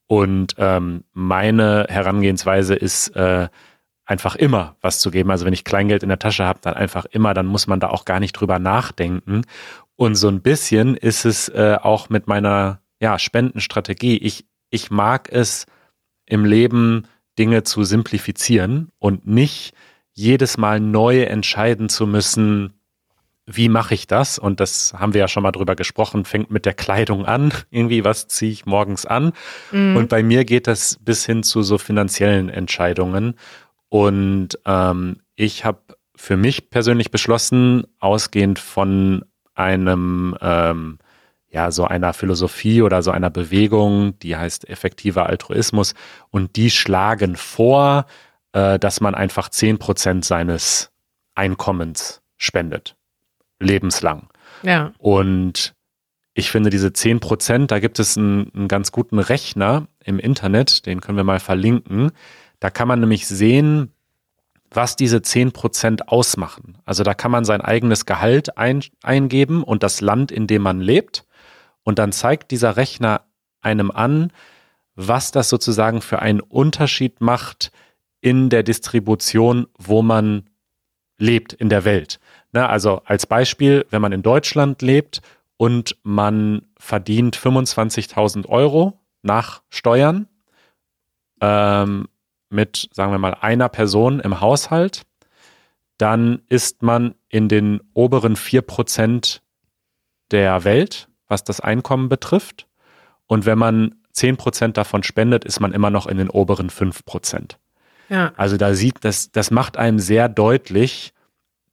Und 0.09 0.55
ähm, 0.57 1.05
meine 1.13 1.87
Herangehensweise 1.89 2.75
ist 2.75 3.09
äh, 3.15 3.49
einfach 4.07 4.37
immer 4.37 4.77
was 4.81 5.01
zu 5.01 5.11
geben. 5.11 5.31
Also 5.31 5.45
wenn 5.45 5.53
ich 5.53 5.65
Kleingeld 5.65 6.03
in 6.03 6.09
der 6.09 6.19
Tasche 6.19 6.45
habe, 6.45 6.61
dann 6.63 6.75
einfach 6.75 7.05
immer, 7.05 7.35
dann 7.35 7.47
muss 7.47 7.67
man 7.67 7.79
da 7.79 7.91
auch 7.91 8.07
gar 8.07 8.19
nicht 8.19 8.33
drüber 8.33 8.59
nachdenken. 8.59 9.43
Und 9.97 10.15
so 10.15 10.29
ein 10.29 10.41
bisschen 10.41 10.97
ist 10.97 11.27
es 11.27 11.51
äh, 11.51 11.77
auch 11.81 12.09
mit 12.09 12.27
meiner 12.27 12.81
ja, 13.01 13.19
Spendenstrategie. 13.19 14.17
Ich, 14.17 14.47
ich 14.71 14.91
mag 14.91 15.29
es 15.31 15.67
im 16.25 16.45
Leben, 16.47 17.07
Dinge 17.39 17.63
zu 17.63 17.85
simplifizieren 17.85 18.91
und 18.99 19.27
nicht 19.27 19.75
jedes 20.13 20.57
Mal 20.57 20.81
neu 20.81 21.23
entscheiden 21.23 21.89
zu 21.89 22.07
müssen, 22.07 22.78
wie 23.51 23.71
mache 23.71 23.95
ich 23.95 24.07
das? 24.07 24.39
Und 24.39 24.61
das 24.61 24.93
haben 24.93 25.15
wir 25.15 25.21
ja 25.23 25.29
schon 25.29 25.43
mal 25.43 25.53
drüber 25.53 25.75
gesprochen, 25.75 26.27
fängt 26.27 26.51
mit 26.51 26.67
der 26.67 26.75
Kleidung 26.75 27.25
an, 27.25 27.53
irgendwie, 27.71 28.05
was 28.05 28.29
ziehe 28.29 28.53
ich 28.53 28.67
morgens 28.67 29.07
an? 29.07 29.33
Mhm. 29.73 29.97
Und 29.97 30.09
bei 30.11 30.23
mir 30.23 30.45
geht 30.45 30.67
das 30.67 30.99
bis 31.01 31.25
hin 31.25 31.43
zu 31.43 31.63
so 31.63 31.79
finanziellen 31.79 32.51
Entscheidungen. 32.51 33.35
Und 33.89 34.59
ähm, 34.67 35.21
ich 35.35 35.65
habe 35.65 35.81
für 36.15 36.37
mich 36.37 36.69
persönlich 36.69 37.11
beschlossen, 37.11 37.85
ausgehend 38.01 38.59
von 38.59 39.25
einem, 39.55 40.37
ähm, 40.43 40.99
ja, 41.49 41.71
so 41.71 41.87
einer 41.87 42.13
Philosophie 42.13 42.83
oder 42.83 43.03
so 43.03 43.13
einer 43.13 43.31
Bewegung, 43.31 44.19
die 44.19 44.37
heißt 44.37 44.69
effektiver 44.69 45.25
Altruismus. 45.25 45.95
Und 46.29 46.57
die 46.57 46.71
schlagen 46.71 47.35
vor, 47.37 48.05
äh, 48.53 48.79
dass 48.79 49.01
man 49.01 49.15
einfach 49.15 49.49
zehn 49.49 49.79
Prozent 49.79 50.27
seines 50.27 50.91
Einkommens 51.35 52.21
spendet 52.37 52.98
lebenslang. 53.61 54.29
Ja. 54.63 54.93
Und 54.99 55.75
ich 56.35 56.51
finde 56.51 56.71
diese 56.71 56.93
10 56.93 57.21
Prozent, 57.21 57.71
da 57.71 57.81
gibt 57.81 57.99
es 57.99 58.17
einen, 58.17 58.53
einen 58.55 58.69
ganz 58.69 58.93
guten 58.93 59.19
Rechner 59.19 59.89
im 60.05 60.19
Internet, 60.19 60.87
den 60.87 61.01
können 61.01 61.17
wir 61.17 61.25
mal 61.25 61.41
verlinken. 61.41 62.13
Da 62.61 62.71
kann 62.71 62.89
man 62.89 63.01
nämlich 63.01 63.27
sehen, 63.27 63.93
was 64.71 64.97
diese 64.97 65.23
10 65.23 65.53
Prozent 65.53 66.09
ausmachen. 66.09 66.79
Also 66.85 67.03
da 67.03 67.15
kann 67.15 67.31
man 67.31 67.45
sein 67.45 67.61
eigenes 67.61 68.07
Gehalt 68.07 68.57
ein, 68.59 68.85
eingeben 69.03 69.63
und 69.63 69.83
das 69.83 70.01
Land, 70.01 70.31
in 70.31 70.47
dem 70.47 70.63
man 70.63 70.81
lebt. 70.81 71.25
Und 71.83 71.99
dann 71.99 72.13
zeigt 72.13 72.51
dieser 72.51 72.77
Rechner 72.77 73.23
einem 73.61 73.91
an, 73.91 74.31
was 74.95 75.31
das 75.31 75.49
sozusagen 75.49 76.03
für 76.03 76.21
einen 76.21 76.41
Unterschied 76.41 77.21
macht 77.21 77.71
in 78.21 78.51
der 78.51 78.63
Distribution, 78.63 79.67
wo 79.79 80.03
man 80.03 80.51
lebt 81.19 81.53
in 81.53 81.69
der 81.69 81.85
Welt. 81.85 82.19
Na, 82.53 82.63
ne, 82.63 82.69
also 82.69 83.03
als 83.05 83.27
Beispiel, 83.27 83.87
wenn 83.91 84.03
man 84.03 84.13
in 84.13 84.23
Deutschland 84.23 84.81
lebt 84.83 85.21
und 85.57 85.97
man 86.03 86.63
verdient 86.79 87.37
25.000 87.37 88.47
Euro 88.47 88.99
nach 89.23 89.63
Steuern 89.69 90.29
ähm, 91.41 92.09
mit, 92.51 92.89
sagen 92.93 93.13
wir 93.13 93.19
mal, 93.19 93.35
einer 93.35 93.69
Person 93.69 94.21
im 94.21 94.41
Haushalt, 94.41 95.03
dann 95.99 96.43
ist 96.49 96.83
man 96.83 97.15
in 97.29 97.49
den 97.49 97.81
oberen 97.93 98.37
vier 98.37 98.63
Prozent 98.63 99.43
der 100.31 100.65
Welt, 100.65 101.09
was 101.27 101.45
das 101.45 101.61
Einkommen 101.61 102.09
betrifft. 102.09 102.67
Und 103.27 103.45
wenn 103.45 103.59
man 103.59 103.97
zehn 104.13 104.37
Prozent 104.37 104.77
davon 104.77 105.03
spendet, 105.03 105.45
ist 105.45 105.61
man 105.61 105.73
immer 105.73 105.91
noch 105.91 106.07
in 106.07 106.19
den 106.19 106.31
oberen 106.31 106.71
fünf 106.71 107.05
Prozent. 107.05 107.59
Ja. 108.09 108.33
Also 108.37 108.57
da 108.57 108.75
sieht, 108.75 109.05
das, 109.05 109.31
das 109.33 109.51
macht 109.51 109.77
einem 109.77 109.99
sehr 109.99 110.29
deutlich, 110.29 111.13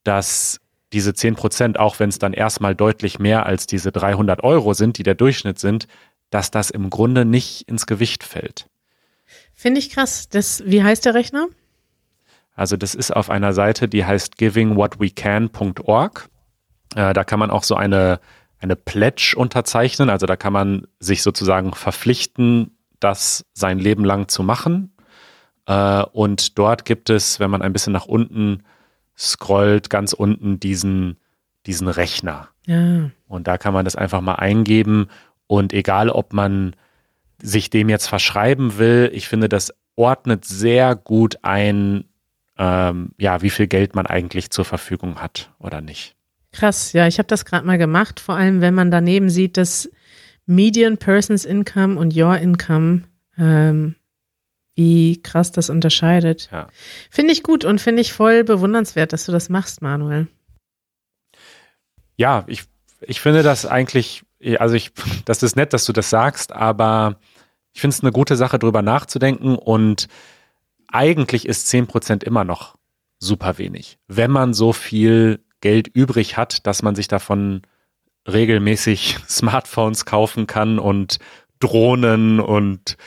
dass 0.03 0.59
diese 0.95 1.13
zehn 1.13 1.35
Prozent, 1.35 1.77
auch 1.77 1.99
wenn 1.99 2.09
es 2.09 2.19
dann 2.19 2.33
erstmal 2.33 2.73
deutlich 2.73 3.19
mehr 3.19 3.45
als 3.45 3.67
diese 3.67 3.91
300 3.91 4.43
Euro 4.43 4.73
sind, 4.73 4.97
die 4.97 5.03
der 5.03 5.13
Durchschnitt 5.13 5.59
sind, 5.59 5.87
dass 6.29 6.51
das 6.51 6.69
im 6.69 6.89
Grunde 6.89 7.25
nicht 7.25 7.67
ins 7.67 7.85
Gewicht 7.85 8.23
fällt. 8.23 8.69
Finde 9.53 9.79
ich 9.79 9.89
krass. 9.89 10.29
Das, 10.29 10.63
wie 10.65 10.83
heißt 10.83 11.05
der 11.05 11.13
Rechner? 11.13 11.47
Also 12.55 12.77
das 12.77 12.95
ist 12.95 13.11
auf 13.11 13.29
einer 13.29 13.51
Seite, 13.51 13.89
die 13.89 14.05
heißt 14.05 14.37
givingwhatwecan.org. 14.37 16.29
Äh, 16.95 17.13
da 17.13 17.23
kann 17.25 17.39
man 17.39 17.51
auch 17.51 17.63
so 17.63 17.75
eine, 17.75 18.21
eine 18.59 18.77
Pledge 18.77 19.35
unterzeichnen. 19.35 20.09
Also 20.09 20.25
da 20.25 20.37
kann 20.37 20.53
man 20.53 20.87
sich 20.99 21.21
sozusagen 21.21 21.73
verpflichten, 21.73 22.77
das 23.01 23.45
sein 23.53 23.79
Leben 23.79 24.05
lang 24.05 24.29
zu 24.29 24.43
machen. 24.43 24.93
Äh, 25.65 26.03
und 26.03 26.57
dort 26.57 26.85
gibt 26.85 27.09
es, 27.09 27.41
wenn 27.41 27.51
man 27.51 27.61
ein 27.61 27.73
bisschen 27.73 27.91
nach 27.91 28.05
unten 28.05 28.63
scrollt, 29.17 29.89
ganz 29.89 30.13
unten 30.13 30.59
diesen, 30.59 31.17
diesen 31.65 31.87
Rechner. 31.87 32.49
Ja. 32.65 33.09
Und 33.27 33.47
da 33.47 33.57
kann 33.57 33.73
man 33.73 33.85
das 33.85 33.95
einfach 33.95 34.21
mal 34.21 34.35
eingeben. 34.35 35.07
Und 35.47 35.73
egal, 35.73 36.09
ob 36.09 36.33
man 36.33 36.75
sich 37.41 37.69
dem 37.69 37.89
jetzt 37.89 38.07
verschreiben 38.07 38.77
will, 38.77 39.09
ich 39.13 39.27
finde, 39.27 39.49
das 39.49 39.73
ordnet 39.95 40.45
sehr 40.45 40.95
gut 40.95 41.37
ein, 41.41 42.05
ähm, 42.57 43.11
ja, 43.17 43.41
wie 43.41 43.49
viel 43.49 43.67
Geld 43.67 43.95
man 43.95 44.05
eigentlich 44.05 44.49
zur 44.51 44.65
Verfügung 44.65 45.21
hat 45.21 45.51
oder 45.59 45.81
nicht. 45.81 46.15
Krass, 46.51 46.93
ja, 46.93 47.07
ich 47.07 47.17
habe 47.17 47.27
das 47.27 47.45
gerade 47.45 47.65
mal 47.65 47.77
gemacht, 47.77 48.19
vor 48.19 48.35
allem 48.35 48.61
wenn 48.61 48.73
man 48.73 48.91
daneben 48.91 49.29
sieht, 49.29 49.57
dass 49.57 49.89
Median 50.45 50.97
Person's 50.97 51.43
Income 51.43 51.99
und 51.99 52.15
Your 52.15 52.37
Income, 52.37 53.03
ähm, 53.37 53.95
wie 54.75 55.21
krass 55.21 55.51
das 55.51 55.69
unterscheidet. 55.69 56.49
Ja. 56.51 56.67
Finde 57.09 57.33
ich 57.33 57.43
gut 57.43 57.65
und 57.65 57.79
finde 57.81 58.01
ich 58.01 58.13
voll 58.13 58.43
bewundernswert, 58.43 59.13
dass 59.13 59.25
du 59.25 59.31
das 59.31 59.49
machst, 59.49 59.81
Manuel. 59.81 60.27
Ja, 62.17 62.43
ich, 62.47 62.63
ich 63.01 63.21
finde 63.21 63.41
das 63.41 63.65
eigentlich, 63.65 64.23
also 64.59 64.75
ich, 64.75 64.91
das 65.25 65.41
ist 65.43 65.55
nett, 65.55 65.73
dass 65.73 65.85
du 65.85 65.93
das 65.93 66.09
sagst, 66.09 66.51
aber 66.51 67.17
ich 67.73 67.81
finde 67.81 67.95
es 67.95 68.03
eine 68.03 68.11
gute 68.11 68.35
Sache, 68.35 68.59
drüber 68.59 68.81
nachzudenken 68.81 69.55
und 69.55 70.07
eigentlich 70.87 71.45
ist 71.47 71.73
10% 71.73 72.23
immer 72.23 72.43
noch 72.43 72.75
super 73.19 73.57
wenig. 73.57 73.97
Wenn 74.07 74.31
man 74.31 74.53
so 74.53 74.71
viel 74.73 75.43
Geld 75.61 75.87
übrig 75.87 76.37
hat, 76.37 76.67
dass 76.67 76.83
man 76.83 76.95
sich 76.95 77.07
davon 77.07 77.61
regelmäßig 78.27 79.17
Smartphones 79.27 80.05
kaufen 80.05 80.47
kann 80.47 80.79
und 80.79 81.17
Drohnen 81.59 82.39
und 82.39 82.97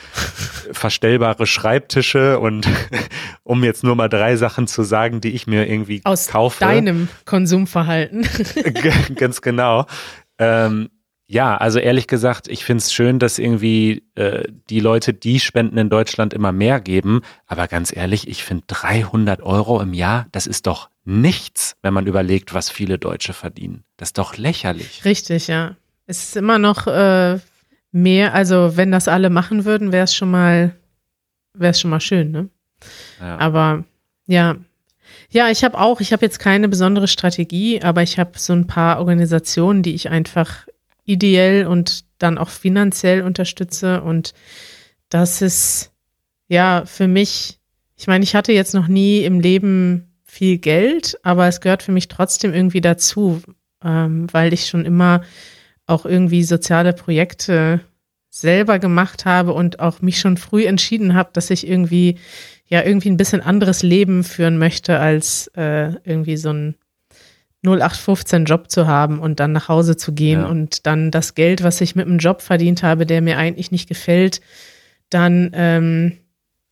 verstellbare 0.71 1.45
Schreibtische 1.45 2.39
und 2.39 2.67
um 3.43 3.63
jetzt 3.63 3.83
nur 3.83 3.95
mal 3.95 4.09
drei 4.09 4.35
Sachen 4.35 4.67
zu 4.67 4.83
sagen, 4.83 5.21
die 5.21 5.31
ich 5.31 5.47
mir 5.47 5.67
irgendwie 5.67 6.01
Aus 6.03 6.27
kaufe. 6.27 6.59
deinem 6.59 7.09
Konsumverhalten. 7.25 8.27
Ganz 9.15 9.41
genau. 9.41 9.85
Ähm, 10.37 10.89
ja, 11.31 11.55
also 11.57 11.77
ehrlich 11.77 12.07
gesagt, 12.07 12.47
ich 12.47 12.65
finde 12.65 12.81
es 12.81 12.91
schön, 12.91 13.19
dass 13.19 13.37
irgendwie 13.37 14.01
äh, 14.15 14.45
die 14.71 14.79
Leute, 14.79 15.13
die 15.13 15.39
Spenden 15.39 15.77
in 15.77 15.91
Deutschland 15.91 16.33
immer 16.33 16.51
mehr 16.51 16.81
geben. 16.81 17.21
Aber 17.45 17.67
ganz 17.67 17.95
ehrlich, 17.95 18.27
ich 18.27 18.43
finde 18.43 18.63
300 18.65 19.43
Euro 19.43 19.79
im 19.79 19.93
Jahr, 19.93 20.25
das 20.31 20.47
ist 20.47 20.65
doch 20.65 20.89
nichts, 21.05 21.75
wenn 21.83 21.93
man 21.93 22.07
überlegt, 22.07 22.55
was 22.55 22.71
viele 22.71 22.97
Deutsche 22.97 23.33
verdienen. 23.33 23.83
Das 23.97 24.09
ist 24.09 24.17
doch 24.17 24.37
lächerlich. 24.37 25.05
Richtig, 25.05 25.45
ja. 25.47 25.75
Es 26.07 26.23
ist 26.23 26.35
immer 26.35 26.57
noch 26.57 26.87
äh, 26.87 27.37
mehr, 27.91 28.33
also 28.33 28.77
wenn 28.77 28.91
das 28.91 29.07
alle 29.07 29.29
machen 29.29 29.65
würden, 29.65 29.91
wäre 29.91 30.03
es 30.03 30.15
schon 30.15 30.31
mal, 30.31 30.75
wäre 31.53 31.71
es 31.71 31.79
schon 31.79 31.91
mal 31.91 31.99
schön, 31.99 32.31
ne? 32.31 32.49
Ja. 33.19 33.37
Aber 33.37 33.83
ja. 34.27 34.57
Ja, 35.31 35.49
ich 35.49 35.63
habe 35.63 35.77
auch, 35.77 36.01
ich 36.01 36.13
habe 36.13 36.25
jetzt 36.25 36.39
keine 36.39 36.69
besondere 36.69 37.07
Strategie, 37.07 37.81
aber 37.81 38.01
ich 38.03 38.17
habe 38.17 38.37
so 38.37 38.53
ein 38.53 38.67
paar 38.67 38.99
Organisationen, 38.99 39.83
die 39.83 39.93
ich 39.93 40.09
einfach 40.09 40.67
ideell 41.05 41.67
und 41.67 42.05
dann 42.19 42.37
auch 42.37 42.49
finanziell 42.49 43.21
unterstütze. 43.23 44.01
Und 44.01 44.33
das 45.09 45.41
ist 45.41 45.91
ja 46.47 46.83
für 46.85 47.07
mich, 47.07 47.59
ich 47.95 48.07
meine, 48.07 48.23
ich 48.23 48.35
hatte 48.35 48.53
jetzt 48.53 48.73
noch 48.73 48.87
nie 48.87 49.23
im 49.23 49.39
Leben 49.39 50.13
viel 50.23 50.57
Geld, 50.57 51.19
aber 51.23 51.47
es 51.47 51.61
gehört 51.61 51.83
für 51.83 51.91
mich 51.91 52.07
trotzdem 52.07 52.53
irgendwie 52.53 52.81
dazu, 52.81 53.41
ähm, 53.83 54.27
weil 54.31 54.53
ich 54.53 54.67
schon 54.67 54.85
immer 54.85 55.21
auch 55.89 56.05
irgendwie 56.05 56.43
soziale 56.43 56.93
Projekte 56.93 57.81
selber 58.29 58.77
gemacht 58.79 59.25
habe 59.25 59.53
und 59.53 59.79
auch 59.79 60.01
mich 60.01 60.19
schon 60.19 60.37
früh 60.37 60.65
entschieden 60.65 61.15
habe, 61.15 61.29
dass 61.33 61.49
ich 61.49 61.67
irgendwie 61.67 62.17
ja 62.67 62.83
irgendwie 62.83 63.09
ein 63.09 63.17
bisschen 63.17 63.41
anderes 63.41 63.81
Leben 63.81 64.23
führen 64.23 64.57
möchte 64.59 64.99
als 64.99 65.47
äh, 65.55 65.93
irgendwie 66.03 66.37
so 66.37 66.51
ein 66.51 66.75
0815 67.65 68.45
Job 68.45 68.69
zu 68.69 68.87
haben 68.87 69.19
und 69.19 69.39
dann 69.39 69.51
nach 69.51 69.67
Hause 69.67 69.97
zu 69.97 70.13
gehen 70.13 70.41
Ja. 70.41 70.47
und 70.47 70.85
dann 70.85 71.11
das 71.11 71.35
Geld, 71.35 71.63
was 71.63 71.81
ich 71.81 71.95
mit 71.95 72.05
einem 72.07 72.19
Job 72.19 72.41
verdient 72.41 72.83
habe, 72.83 73.05
der 73.05 73.21
mir 73.21 73.37
eigentlich 73.37 73.71
nicht 73.71 73.89
gefällt, 73.89 74.39
dann 75.09 75.49
ähm, 75.53 76.17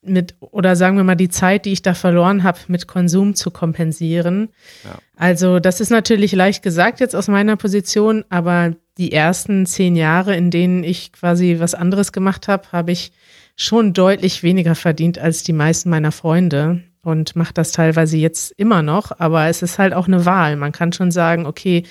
mit, 0.01 0.35
oder 0.39 0.75
sagen 0.77 0.95
wir 0.95 1.03
mal, 1.03 1.15
die 1.15 1.27
Zeit, 1.27 1.65
die 1.65 1.73
ich 1.73 1.81
da 1.81 1.93
verloren 1.93 2.43
habe, 2.43 2.59
mit 2.67 2.87
Konsum 2.87 3.35
zu 3.35 3.51
kompensieren. 3.51 4.49
Ja. 4.85 4.99
Also, 5.17 5.59
das 5.59 5.81
ist 5.81 5.89
natürlich 5.89 6.31
leicht 6.31 6.63
gesagt 6.63 7.01
jetzt 7.01 7.15
aus 7.15 7.27
meiner 7.27 7.57
Position, 7.57 8.23
aber 8.29 8.75
die 8.97 9.11
ersten 9.11 9.65
zehn 9.65 9.95
Jahre, 9.95 10.35
in 10.35 10.51
denen 10.51 10.83
ich 10.83 11.11
quasi 11.11 11.57
was 11.59 11.75
anderes 11.75 12.11
gemacht 12.11 12.47
habe, 12.47 12.71
habe 12.71 12.91
ich 12.91 13.11
schon 13.55 13.93
deutlich 13.93 14.43
weniger 14.43 14.75
verdient 14.75 15.17
als 15.19 15.43
die 15.43 15.53
meisten 15.53 15.89
meiner 15.89 16.11
Freunde 16.11 16.83
und 17.01 17.35
mache 17.35 17.53
das 17.53 17.71
teilweise 17.71 18.17
jetzt 18.17 18.51
immer 18.51 18.81
noch, 18.81 19.17
aber 19.19 19.47
es 19.47 19.61
ist 19.61 19.79
halt 19.79 19.93
auch 19.93 20.07
eine 20.07 20.25
Wahl. 20.25 20.55
Man 20.57 20.71
kann 20.71 20.93
schon 20.93 21.11
sagen, 21.11 21.45
okay, 21.45 21.83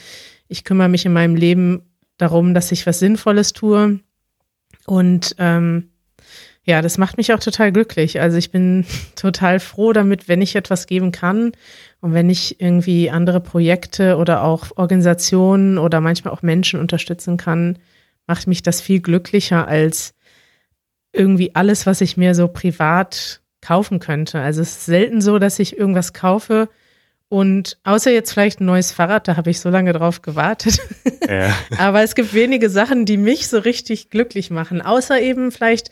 ich 0.48 0.62
kümmere 0.62 0.88
mich 0.88 1.06
in 1.06 1.12
meinem 1.12 1.34
Leben 1.34 1.82
darum, 2.18 2.54
dass 2.54 2.70
ich 2.70 2.86
was 2.86 2.98
Sinnvolles 2.98 3.52
tue 3.52 4.00
und 4.86 5.34
ähm, 5.38 5.90
ja, 6.66 6.82
das 6.82 6.98
macht 6.98 7.16
mich 7.16 7.32
auch 7.32 7.38
total 7.38 7.70
glücklich. 7.70 8.20
Also 8.20 8.36
ich 8.36 8.50
bin 8.50 8.84
total 9.14 9.60
froh 9.60 9.92
damit, 9.92 10.28
wenn 10.28 10.42
ich 10.42 10.56
etwas 10.56 10.86
geben 10.86 11.12
kann 11.12 11.52
und 12.00 12.12
wenn 12.12 12.28
ich 12.28 12.60
irgendwie 12.60 13.08
andere 13.08 13.40
Projekte 13.40 14.16
oder 14.16 14.42
auch 14.42 14.72
Organisationen 14.76 15.78
oder 15.78 16.00
manchmal 16.00 16.34
auch 16.34 16.42
Menschen 16.42 16.80
unterstützen 16.80 17.36
kann, 17.36 17.78
macht 18.26 18.48
mich 18.48 18.62
das 18.62 18.80
viel 18.80 19.00
glücklicher 19.00 19.68
als 19.68 20.14
irgendwie 21.12 21.54
alles, 21.54 21.86
was 21.86 22.00
ich 22.00 22.16
mir 22.16 22.34
so 22.34 22.48
privat 22.48 23.40
kaufen 23.60 24.00
könnte. 24.00 24.40
Also 24.40 24.60
es 24.60 24.70
ist 24.70 24.86
selten 24.86 25.20
so, 25.20 25.38
dass 25.38 25.60
ich 25.60 25.78
irgendwas 25.78 26.12
kaufe 26.12 26.68
und 27.28 27.78
außer 27.84 28.12
jetzt 28.12 28.32
vielleicht 28.32 28.60
ein 28.60 28.66
neues 28.66 28.92
Fahrrad, 28.92 29.26
da 29.26 29.36
habe 29.36 29.50
ich 29.50 29.60
so 29.60 29.70
lange 29.70 29.92
drauf 29.92 30.22
gewartet. 30.22 30.78
Ja. 31.28 31.56
Aber 31.78 32.02
es 32.02 32.14
gibt 32.14 32.34
wenige 32.34 32.70
Sachen, 32.70 33.04
die 33.04 33.16
mich 33.16 33.48
so 33.48 33.58
richtig 33.58 34.10
glücklich 34.10 34.50
machen, 34.50 34.80
außer 34.82 35.20
eben 35.20 35.50
vielleicht 35.50 35.90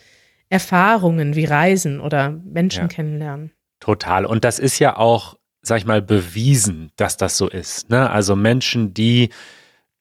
Erfahrungen 0.49 1.35
wie 1.35 1.45
Reisen 1.45 1.99
oder 1.99 2.29
Menschen 2.31 2.83
Ja. 2.83 2.87
kennenlernen. 2.87 3.51
Total. 3.79 4.25
Und 4.25 4.43
das 4.43 4.59
ist 4.59 4.79
ja 4.79 4.97
auch, 4.97 5.35
sag 5.61 5.77
ich 5.79 5.85
mal, 5.85 6.01
bewiesen, 6.01 6.91
dass 6.95 7.17
das 7.17 7.37
so 7.37 7.47
ist. 7.49 7.89
Ne? 7.89 8.09
Also 8.09 8.35
Menschen, 8.35 8.93
die 8.93 9.29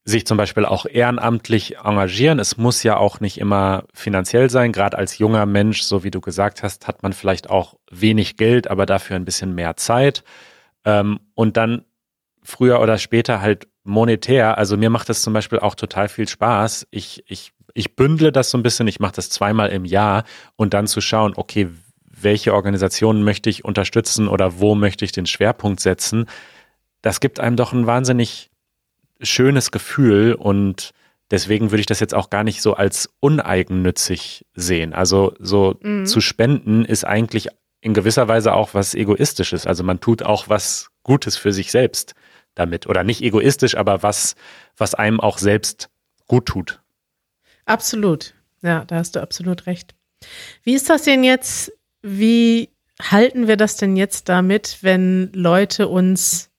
sich 0.07 0.27
zum 0.27 0.37
Beispiel 0.37 0.67
auch 0.67 0.85
ehrenamtlich 0.85 1.79
engagieren. 1.79 2.39
Es 2.39 2.59
muss 2.59 2.83
ja 2.83 2.99
auch 2.99 3.21
nicht 3.21 3.39
immer 3.39 3.85
finanziell 3.95 4.51
sein. 4.51 4.71
Gerade 4.71 4.99
als 4.99 5.17
junger 5.17 5.47
Mensch, 5.47 5.81
so 5.83 6.05
wie 6.05 6.11
du 6.11 6.21
gesagt 6.21 6.63
hast, 6.63 6.87
hat 6.87 7.03
man 7.03 7.15
vielleicht 7.15 7.49
auch 7.49 7.77
wenig 7.91 8.37
Geld, 8.37 8.69
aber 8.69 8.85
dafür 8.85 9.17
ein 9.17 9.25
bisschen 9.25 9.55
mehr 9.55 9.77
Zeit. 9.77 10.23
Ähm, 10.85 11.21
und 11.35 11.57
dann 11.57 11.87
früher 12.43 12.81
oder 12.81 12.99
später 12.99 13.41
halt 13.41 13.67
monetär. 13.83 14.59
Also 14.59 14.77
mir 14.77 14.91
macht 14.91 15.09
das 15.09 15.23
zum 15.23 15.33
Beispiel 15.33 15.59
auch 15.61 15.75
total 15.75 16.11
viel 16.11 16.29
Spaß. 16.29 16.87
Ich, 16.91 17.25
ich, 17.27 17.53
ich 17.75 17.97
bündle 17.97 18.33
das 18.33 18.51
so 18.51 18.59
ein 18.59 18.63
bisschen. 18.63 18.89
Ich 18.89 19.01
mache 19.01 19.17
das 19.17 19.29
zweimal 19.31 19.71
im 19.71 19.85
Jahr 19.85 20.25
und 20.57 20.75
dann 20.75 20.87
zu 20.87 21.01
schauen, 21.01 21.35
okay, 21.37 21.69
welche 22.07 22.55
Organisationen 22.55 23.25
möchte 23.25 23.51
ich 23.51 23.65
unterstützen 23.65 24.29
oder 24.29 24.61
wo 24.61 24.75
möchte 24.75 25.05
ich 25.05 25.13
den 25.13 25.27
Schwerpunkt 25.27 25.81
setzen. 25.81 26.27
Das 27.03 27.21
gibt 27.21 27.41
einem 27.41 27.57
doch 27.57 27.73
ein 27.73 27.87
wahnsinnig 27.87 28.51
schönes 29.21 29.71
Gefühl 29.73 30.35
und 30.35 30.93
deswegen 31.31 31.71
würde 31.71 31.81
ich 31.81 31.87
das 31.87 32.01
jetzt 32.01 32.15
auch 32.15 32.31
gar 32.31 32.45
nicht 32.45 32.63
so 32.63 32.75
als 32.75 33.11
uneigennützig 33.21 34.47
sehen. 34.55 34.93
Also 34.93 35.35
so 35.39 35.77
Mhm. 35.83 36.07
zu 36.07 36.21
spenden 36.21 36.85
ist 36.85 37.05
eigentlich 37.05 37.49
in 37.81 37.95
gewisser 37.95 38.29
Weise 38.29 38.55
auch 38.55 38.75
was 38.75 38.95
Egoistisches. 38.95 39.67
Also 39.67 39.85
man 39.85 40.01
tut 40.01 40.23
auch 40.23 40.49
was 40.49 40.89
Gutes 41.03 41.37
für 41.37 41.53
sich 41.53 41.71
selbst 41.71 42.15
damit. 42.55 42.87
Oder 42.87 43.05
nicht 43.05 43.23
egoistisch, 43.23 43.77
aber 43.77 44.03
was, 44.03 44.37
was 44.77 44.95
einem 44.95 45.21
auch 45.21 45.39
selbst 45.39 45.91
gut 46.27 46.47
tut. 46.47 46.81
Absolut. 47.67 48.35
Ja, 48.63 48.85
da 48.85 48.97
hast 48.97 49.17
du 49.17 49.21
absolut 49.21 49.67
recht. 49.67 49.95
Wie 50.63 50.75
ist 50.75 50.89
das 50.91 51.03
denn 51.03 51.25
jetzt? 51.25 51.73
Wie 52.03 52.71
halten 53.01 53.49
wir 53.49 53.57
das 53.57 53.77
denn 53.77 53.97
jetzt 53.97 54.29
damit, 54.29 54.79
wenn 54.83 55.31
Leute 55.33 55.89
uns 55.89 56.51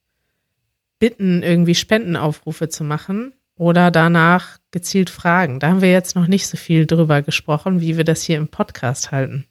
bitten, 0.98 1.42
irgendwie 1.42 1.74
Spendenaufrufe 1.74 2.68
zu 2.68 2.84
machen 2.84 3.34
oder 3.56 3.90
danach 3.90 4.58
gezielt 4.70 5.10
fragen. 5.10 5.60
Da 5.60 5.68
haben 5.68 5.82
wir 5.82 5.90
jetzt 5.90 6.16
noch 6.16 6.26
nicht 6.26 6.46
so 6.46 6.56
viel 6.56 6.86
drüber 6.86 7.22
gesprochen, 7.22 7.80
wie 7.80 7.96
wir 7.96 8.04
das 8.04 8.22
hier 8.22 8.36
im 8.36 8.48
Podcast 8.48 9.12
halten. 9.12 9.46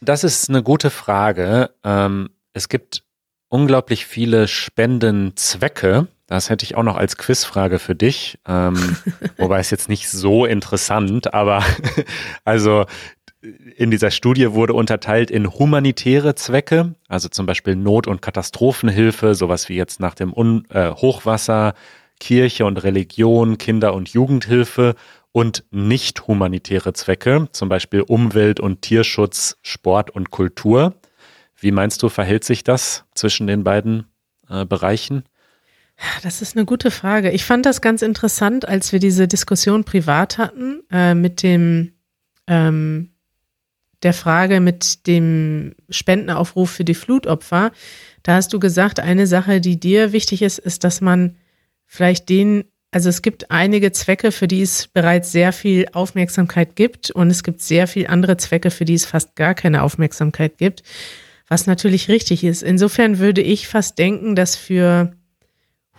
Das 0.00 0.24
ist 0.24 0.48
eine 0.48 0.62
gute 0.62 0.90
Frage. 0.90 1.70
Ähm, 1.84 2.30
es 2.52 2.68
gibt 2.68 3.04
unglaublich 3.48 4.06
viele 4.06 4.48
Spendenzwecke. 4.48 6.06
Das 6.30 6.48
hätte 6.48 6.64
ich 6.64 6.76
auch 6.76 6.84
noch 6.84 6.96
als 6.96 7.16
Quizfrage 7.16 7.80
für 7.80 7.96
dich. 7.96 8.38
Ähm, 8.46 8.96
wobei 9.36 9.58
es 9.58 9.70
jetzt 9.70 9.88
nicht 9.88 10.08
so 10.08 10.46
interessant, 10.46 11.34
aber 11.34 11.64
also 12.44 12.86
in 13.42 13.90
dieser 13.90 14.12
Studie 14.12 14.52
wurde 14.52 14.74
unterteilt 14.74 15.32
in 15.32 15.52
humanitäre 15.52 16.36
Zwecke, 16.36 16.94
also 17.08 17.28
zum 17.28 17.46
Beispiel 17.46 17.74
Not- 17.74 18.06
und 18.06 18.22
Katastrophenhilfe, 18.22 19.34
sowas 19.34 19.68
wie 19.68 19.74
jetzt 19.74 19.98
nach 19.98 20.14
dem 20.14 20.32
Un 20.32 20.66
äh, 20.70 20.92
Hochwasser, 20.92 21.74
Kirche 22.20 22.64
und 22.64 22.76
Religion, 22.76 23.58
Kinder- 23.58 23.94
und 23.94 24.10
Jugendhilfe 24.10 24.94
und 25.32 25.64
nicht 25.72 26.28
humanitäre 26.28 26.92
Zwecke, 26.92 27.48
zum 27.50 27.68
Beispiel 27.68 28.02
Umwelt- 28.02 28.60
und 28.60 28.82
Tierschutz, 28.82 29.56
Sport 29.62 30.10
und 30.10 30.30
Kultur. 30.30 30.94
Wie 31.56 31.72
meinst 31.72 32.04
du, 32.04 32.08
verhält 32.08 32.44
sich 32.44 32.62
das 32.62 33.04
zwischen 33.16 33.48
den 33.48 33.64
beiden 33.64 34.06
äh, 34.48 34.64
Bereichen? 34.64 35.24
Das 36.22 36.42
ist 36.42 36.56
eine 36.56 36.64
gute 36.64 36.90
Frage. 36.90 37.30
Ich 37.30 37.44
fand 37.44 37.66
das 37.66 37.80
ganz 37.80 38.02
interessant, 38.02 38.66
als 38.66 38.92
wir 38.92 38.98
diese 38.98 39.28
Diskussion 39.28 39.84
privat 39.84 40.38
hatten 40.38 40.82
äh, 40.90 41.14
mit 41.14 41.42
dem 41.42 41.92
ähm, 42.46 43.10
der 44.02 44.14
Frage 44.14 44.60
mit 44.60 45.06
dem 45.06 45.74
Spendenaufruf 45.90 46.70
für 46.70 46.84
die 46.84 46.94
Flutopfer. 46.94 47.70
Da 48.22 48.34
hast 48.34 48.52
du 48.52 48.58
gesagt, 48.58 48.98
eine 48.98 49.26
Sache, 49.26 49.60
die 49.60 49.78
dir 49.78 50.12
wichtig 50.12 50.42
ist, 50.42 50.58
ist, 50.58 50.84
dass 50.84 51.00
man 51.00 51.36
vielleicht 51.86 52.28
den 52.28 52.64
also 52.92 53.08
es 53.08 53.22
gibt 53.22 53.52
einige 53.52 53.92
Zwecke, 53.92 54.32
für 54.32 54.48
die 54.48 54.62
es 54.62 54.88
bereits 54.88 55.30
sehr 55.30 55.52
viel 55.52 55.86
Aufmerksamkeit 55.92 56.74
gibt 56.74 57.12
und 57.12 57.30
es 57.30 57.44
gibt 57.44 57.62
sehr 57.62 57.86
viel 57.86 58.08
andere 58.08 58.36
Zwecke, 58.36 58.72
für 58.72 58.84
die 58.84 58.94
es 58.94 59.04
fast 59.04 59.36
gar 59.36 59.54
keine 59.54 59.84
Aufmerksamkeit 59.84 60.58
gibt, 60.58 60.82
was 61.46 61.68
natürlich 61.68 62.08
richtig 62.08 62.42
ist. 62.42 62.64
Insofern 62.64 63.20
würde 63.20 63.42
ich 63.42 63.68
fast 63.68 63.96
denken, 63.96 64.34
dass 64.34 64.56
für 64.56 65.12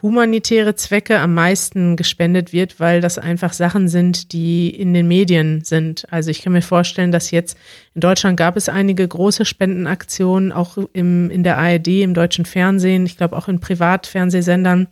humanitäre 0.02 0.76
Zwecke 0.76 1.20
am 1.20 1.34
meisten 1.34 1.96
gespendet 1.96 2.54
wird, 2.54 2.80
weil 2.80 3.02
das 3.02 3.18
einfach 3.18 3.54
Sachen 3.54 3.88
sind, 3.88 4.34
die 4.34 4.70
in 4.70 4.94
den 4.94 5.08
Medien 5.08 5.64
sind. 5.64 6.06
Also 6.12 6.32
ich 6.32 6.42
kann 6.42 6.54
mir 6.54 6.62
vorstellen, 6.62 7.12
dass 7.12 7.32
jetzt 7.32 7.58
in 7.94 8.02
Deutschland 8.02 8.38
gab 8.38 8.58
es 8.58 8.70
einige 8.70 9.08
große 9.08 9.46
Spendenaktionen, 9.46 10.52
auch 10.52 10.78
im, 10.94 11.30
in 11.30 11.44
der 11.44 11.58
ARD, 11.58 11.88
im 11.88 12.14
deutschen 12.14 12.46
Fernsehen, 12.46 13.06
ich 13.06 13.18
glaube 13.18 13.38
auch 13.38 13.48
in 13.48 13.60
Privatfernsehsendern 13.60 14.88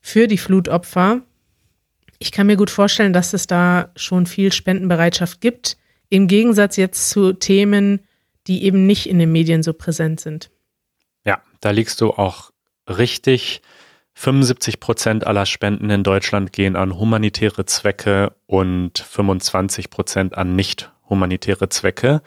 für 0.00 0.26
die 0.26 0.38
Flutopfer 0.38 1.22
ich 2.22 2.30
kann 2.30 2.46
mir 2.46 2.56
gut 2.56 2.70
vorstellen, 2.70 3.12
dass 3.12 3.32
es 3.32 3.48
da 3.48 3.90
schon 3.96 4.26
viel 4.26 4.52
Spendenbereitschaft 4.52 5.40
gibt, 5.40 5.76
im 6.08 6.28
Gegensatz 6.28 6.76
jetzt 6.76 7.10
zu 7.10 7.32
Themen, 7.32 7.98
die 8.46 8.62
eben 8.62 8.86
nicht 8.86 9.08
in 9.08 9.18
den 9.18 9.32
Medien 9.32 9.64
so 9.64 9.72
präsent 9.72 10.20
sind. 10.20 10.48
Ja, 11.24 11.42
da 11.60 11.72
liegst 11.72 12.00
du 12.00 12.10
auch 12.10 12.52
richtig. 12.88 13.60
75 14.14 14.80
Prozent 14.80 15.26
aller 15.26 15.46
Spenden 15.46 15.90
in 15.90 16.02
Deutschland 16.02 16.52
gehen 16.52 16.76
an 16.76 16.98
humanitäre 16.98 17.64
Zwecke 17.64 18.32
und 18.46 18.98
25 18.98 19.90
Prozent 19.90 20.36
an 20.36 20.54
nicht 20.54 20.90
humanitäre 21.08 21.68
Zwecke. 21.68 22.22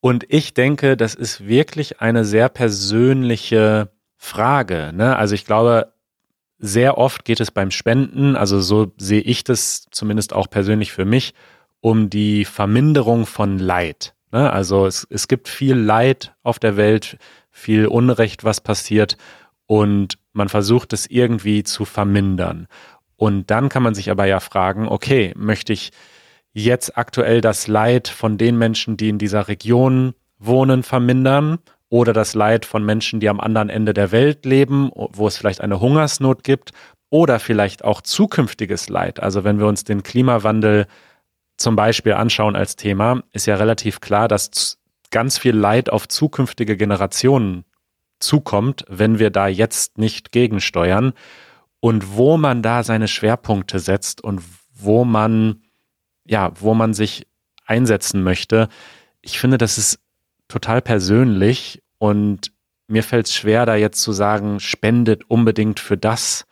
Und 0.00 0.24
ich 0.28 0.54
denke, 0.54 0.96
das 0.96 1.14
ist 1.14 1.46
wirklich 1.46 2.00
eine 2.00 2.24
sehr 2.24 2.48
persönliche 2.48 3.90
Frage. 4.16 4.92
Ne? 4.94 5.16
Also 5.16 5.34
ich 5.34 5.44
glaube, 5.44 5.92
sehr 6.58 6.96
oft 6.96 7.24
geht 7.24 7.40
es 7.40 7.50
beim 7.50 7.70
Spenden, 7.70 8.36
also 8.36 8.60
so 8.60 8.92
sehe 8.96 9.20
ich 9.20 9.44
das 9.44 9.86
zumindest 9.90 10.32
auch 10.32 10.48
persönlich 10.48 10.92
für 10.92 11.04
mich, 11.04 11.34
um 11.80 12.08
die 12.08 12.44
Verminderung 12.44 13.26
von 13.26 13.58
Leid. 13.58 14.14
Ne? 14.30 14.52
Also 14.52 14.86
es, 14.86 15.06
es 15.10 15.28
gibt 15.28 15.48
viel 15.48 15.74
Leid 15.74 16.34
auf 16.42 16.58
der 16.58 16.76
Welt, 16.76 17.18
viel 17.50 17.86
Unrecht, 17.86 18.44
was 18.44 18.60
passiert 18.60 19.16
und 19.66 20.18
man 20.32 20.48
versucht 20.48 20.92
es 20.92 21.06
irgendwie 21.08 21.62
zu 21.62 21.84
vermindern. 21.84 22.66
Und 23.16 23.50
dann 23.50 23.68
kann 23.68 23.82
man 23.82 23.94
sich 23.94 24.10
aber 24.10 24.26
ja 24.26 24.40
fragen, 24.40 24.88
okay, 24.88 25.32
möchte 25.36 25.72
ich 25.72 25.90
jetzt 26.52 26.96
aktuell 26.96 27.40
das 27.40 27.66
Leid 27.68 28.08
von 28.08 28.38
den 28.38 28.58
Menschen, 28.58 28.96
die 28.96 29.08
in 29.08 29.18
dieser 29.18 29.48
Region 29.48 30.14
wohnen, 30.38 30.82
vermindern? 30.82 31.58
oder 31.92 32.14
das 32.14 32.34
Leid 32.34 32.64
von 32.64 32.82
Menschen, 32.86 33.20
die 33.20 33.28
am 33.28 33.38
anderen 33.38 33.68
Ende 33.68 33.92
der 33.92 34.12
Welt 34.12 34.46
leben, 34.46 34.90
wo 34.94 35.28
es 35.28 35.36
vielleicht 35.36 35.60
eine 35.60 35.78
Hungersnot 35.78 36.42
gibt 36.42 36.72
oder 37.10 37.38
vielleicht 37.38 37.84
auch 37.84 38.00
zukünftiges 38.00 38.88
Leid. 38.88 39.20
Also 39.20 39.44
wenn 39.44 39.58
wir 39.58 39.66
uns 39.66 39.84
den 39.84 40.02
Klimawandel 40.02 40.86
zum 41.58 41.76
Beispiel 41.76 42.14
anschauen 42.14 42.56
als 42.56 42.76
Thema, 42.76 43.22
ist 43.32 43.44
ja 43.44 43.56
relativ 43.56 44.00
klar, 44.00 44.26
dass 44.26 44.78
ganz 45.10 45.36
viel 45.36 45.54
Leid 45.54 45.90
auf 45.90 46.08
zukünftige 46.08 46.78
Generationen 46.78 47.66
zukommt, 48.22 48.84
wenn 48.88 49.18
wir 49.18 49.30
da 49.30 49.48
jetzt 49.48 49.98
nicht 49.98 50.32
gegensteuern. 50.32 51.12
Und 51.80 52.16
wo 52.16 52.36
man 52.36 52.62
da 52.62 52.84
seine 52.84 53.08
Schwerpunkte 53.08 53.80
setzt 53.80 54.22
und 54.22 54.42
wo 54.72 55.04
man, 55.04 55.62
ja, 56.24 56.52
wo 56.60 56.74
man 56.74 56.94
sich 56.94 57.26
einsetzen 57.66 58.22
möchte, 58.22 58.68
ich 59.20 59.38
finde, 59.38 59.58
das 59.58 59.78
ist 59.78 59.98
total 60.48 60.82
persönlich 60.82 61.82
und 61.98 62.52
mir 62.88 63.02
fällt 63.02 63.26
es 63.26 63.34
schwer, 63.34 63.64
da 63.64 63.74
jetzt 63.74 64.02
zu 64.02 64.12
sagen, 64.12 64.60
spendet 64.60 65.28
unbedingt 65.28 65.80
für 65.80 65.96
das. 65.96 66.46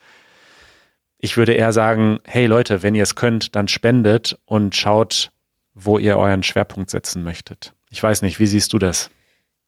Ich 1.18 1.36
würde 1.36 1.52
eher 1.52 1.72
sagen, 1.72 2.18
hey 2.24 2.46
Leute, 2.46 2.82
wenn 2.82 2.94
ihr 2.94 3.02
es 3.02 3.14
könnt, 3.14 3.54
dann 3.54 3.68
spendet 3.68 4.38
und 4.46 4.74
schaut, 4.74 5.32
wo 5.74 5.98
ihr 5.98 6.16
euren 6.16 6.42
Schwerpunkt 6.42 6.90
setzen 6.90 7.22
möchtet. 7.22 7.74
Ich 7.90 8.02
weiß 8.02 8.22
nicht, 8.22 8.38
wie 8.38 8.46
siehst 8.46 8.72
du 8.72 8.78
das? 8.78 9.10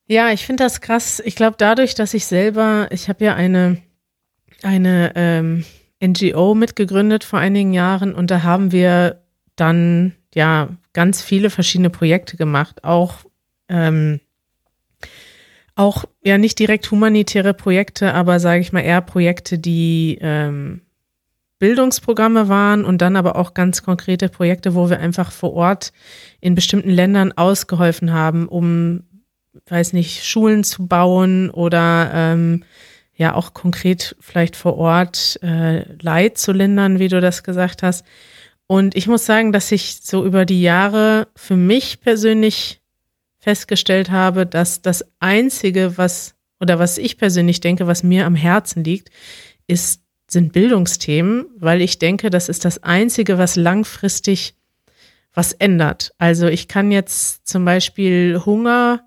Ja, 0.06 0.30
ich 0.32 0.44
finde 0.44 0.64
das 0.64 0.80
krass. 0.80 1.22
Ich 1.24 1.36
glaube, 1.36 1.56
dadurch, 1.58 1.94
dass 1.94 2.14
ich 2.14 2.26
selber, 2.26 2.88
ich 2.90 3.08
habe 3.08 3.24
ja 3.24 3.34
eine, 3.34 3.78
eine 4.62 5.12
ähm, 5.14 5.64
NGO 6.02 6.54
mitgegründet 6.54 7.24
vor 7.24 7.38
einigen 7.38 7.72
Jahren 7.72 8.14
und 8.14 8.30
da 8.30 8.42
haben 8.42 8.72
wir 8.72 9.22
dann 9.56 10.14
ja 10.34 10.68
ganz 10.92 11.22
viele 11.22 11.50
verschiedene 11.50 11.90
Projekte 11.90 12.36
gemacht, 12.36 12.84
auch 12.84 13.18
ähm, 13.68 14.20
auch 15.74 16.04
ja 16.22 16.38
nicht 16.38 16.58
direkt 16.58 16.90
humanitäre 16.90 17.54
Projekte, 17.54 18.14
aber 18.14 18.40
sage 18.40 18.60
ich 18.60 18.72
mal 18.72 18.80
eher 18.80 19.00
Projekte, 19.00 19.58
die 19.58 20.18
ähm, 20.20 20.82
Bildungsprogramme 21.58 22.48
waren 22.48 22.84
und 22.84 23.00
dann 23.00 23.16
aber 23.16 23.36
auch 23.36 23.54
ganz 23.54 23.82
konkrete 23.82 24.28
Projekte, 24.28 24.74
wo 24.74 24.90
wir 24.90 24.98
einfach 24.98 25.30
vor 25.30 25.54
Ort 25.54 25.92
in 26.40 26.54
bestimmten 26.54 26.90
Ländern 26.90 27.32
ausgeholfen 27.32 28.12
haben, 28.12 28.48
um, 28.48 29.04
weiß 29.66 29.92
nicht, 29.92 30.24
Schulen 30.24 30.64
zu 30.64 30.86
bauen 30.86 31.50
oder 31.50 32.10
ähm, 32.14 32.64
ja 33.14 33.34
auch 33.34 33.54
konkret 33.54 34.16
vielleicht 34.20 34.56
vor 34.56 34.76
Ort 34.78 35.38
äh, 35.42 35.84
Leid 36.02 36.38
zu 36.38 36.52
lindern, 36.52 36.98
wie 36.98 37.08
du 37.08 37.20
das 37.20 37.42
gesagt 37.42 37.82
hast. 37.82 38.04
Und 38.66 38.96
ich 38.96 39.06
muss 39.06 39.26
sagen, 39.26 39.52
dass 39.52 39.70
ich 39.72 39.98
so 40.02 40.24
über 40.24 40.46
die 40.46 40.62
Jahre 40.62 41.28
für 41.36 41.56
mich 41.56 42.00
persönlich 42.00 42.80
festgestellt 43.38 44.10
habe, 44.10 44.46
dass 44.46 44.82
das 44.82 45.04
Einzige, 45.18 45.98
was 45.98 46.34
oder 46.60 46.78
was 46.78 46.96
ich 46.96 47.18
persönlich 47.18 47.60
denke, 47.60 47.86
was 47.88 48.04
mir 48.04 48.24
am 48.24 48.36
Herzen 48.36 48.84
liegt, 48.84 49.10
ist, 49.66 50.02
sind 50.28 50.52
Bildungsthemen, 50.52 51.46
weil 51.56 51.82
ich 51.82 51.98
denke, 51.98 52.30
das 52.30 52.48
ist 52.48 52.64
das 52.64 52.82
Einzige, 52.82 53.36
was 53.36 53.56
langfristig 53.56 54.54
was 55.34 55.52
ändert. 55.52 56.12
Also 56.18 56.46
ich 56.46 56.68
kann 56.68 56.92
jetzt 56.92 57.46
zum 57.46 57.64
Beispiel 57.64 58.40
Hunger 58.44 59.02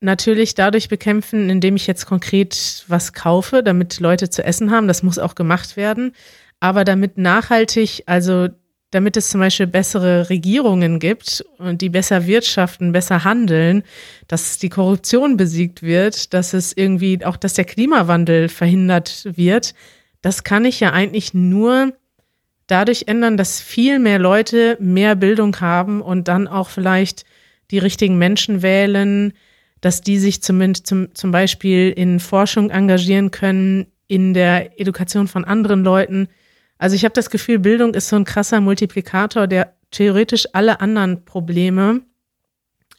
natürlich 0.00 0.54
dadurch 0.54 0.88
bekämpfen, 0.88 1.50
indem 1.50 1.76
ich 1.76 1.86
jetzt 1.86 2.06
konkret 2.06 2.84
was 2.88 3.12
kaufe, 3.12 3.62
damit 3.62 4.00
Leute 4.00 4.30
zu 4.30 4.44
essen 4.44 4.70
haben. 4.70 4.88
Das 4.88 5.02
muss 5.02 5.18
auch 5.18 5.34
gemacht 5.34 5.76
werden. 5.76 6.12
Aber 6.60 6.84
damit 6.84 7.18
nachhaltig, 7.18 8.04
also 8.06 8.48
damit 8.90 9.16
es 9.16 9.28
zum 9.28 9.40
Beispiel 9.40 9.66
bessere 9.66 10.30
Regierungen 10.30 10.98
gibt 10.98 11.44
und 11.58 11.82
die 11.82 11.90
besser 11.90 12.26
wirtschaften, 12.26 12.92
besser 12.92 13.22
handeln, 13.24 13.82
dass 14.28 14.58
die 14.58 14.70
Korruption 14.70 15.36
besiegt 15.36 15.82
wird, 15.82 16.32
dass 16.32 16.54
es 16.54 16.74
irgendwie 16.74 17.24
auch, 17.24 17.36
dass 17.36 17.54
der 17.54 17.66
Klimawandel 17.66 18.48
verhindert 18.48 19.26
wird, 19.36 19.74
das 20.22 20.42
kann 20.42 20.64
ich 20.64 20.80
ja 20.80 20.92
eigentlich 20.92 21.34
nur 21.34 21.92
dadurch 22.66 23.04
ändern, 23.06 23.36
dass 23.36 23.60
viel 23.60 23.98
mehr 23.98 24.18
Leute 24.18 24.76
mehr 24.80 25.16
Bildung 25.16 25.60
haben 25.60 26.00
und 26.00 26.28
dann 26.28 26.48
auch 26.48 26.68
vielleicht 26.70 27.24
die 27.70 27.78
richtigen 27.78 28.16
Menschen 28.16 28.62
wählen, 28.62 29.34
dass 29.80 30.00
die 30.00 30.18
sich 30.18 30.42
zumindest 30.42 30.86
zum, 30.86 31.14
zum 31.14 31.30
Beispiel 31.30 31.90
in 31.90 32.20
Forschung 32.20 32.70
engagieren 32.70 33.30
können, 33.30 33.86
in 34.06 34.34
der 34.34 34.80
Education 34.80 35.28
von 35.28 35.44
anderen 35.44 35.84
Leuten. 35.84 36.28
Also 36.78 36.96
ich 36.96 37.04
habe 37.04 37.14
das 37.14 37.30
Gefühl, 37.30 37.58
Bildung 37.58 37.94
ist 37.94 38.08
so 38.08 38.16
ein 38.16 38.24
krasser 38.24 38.60
Multiplikator, 38.60 39.46
der 39.46 39.74
theoretisch 39.90 40.46
alle 40.52 40.80
anderen 40.80 41.24
Probleme 41.24 42.02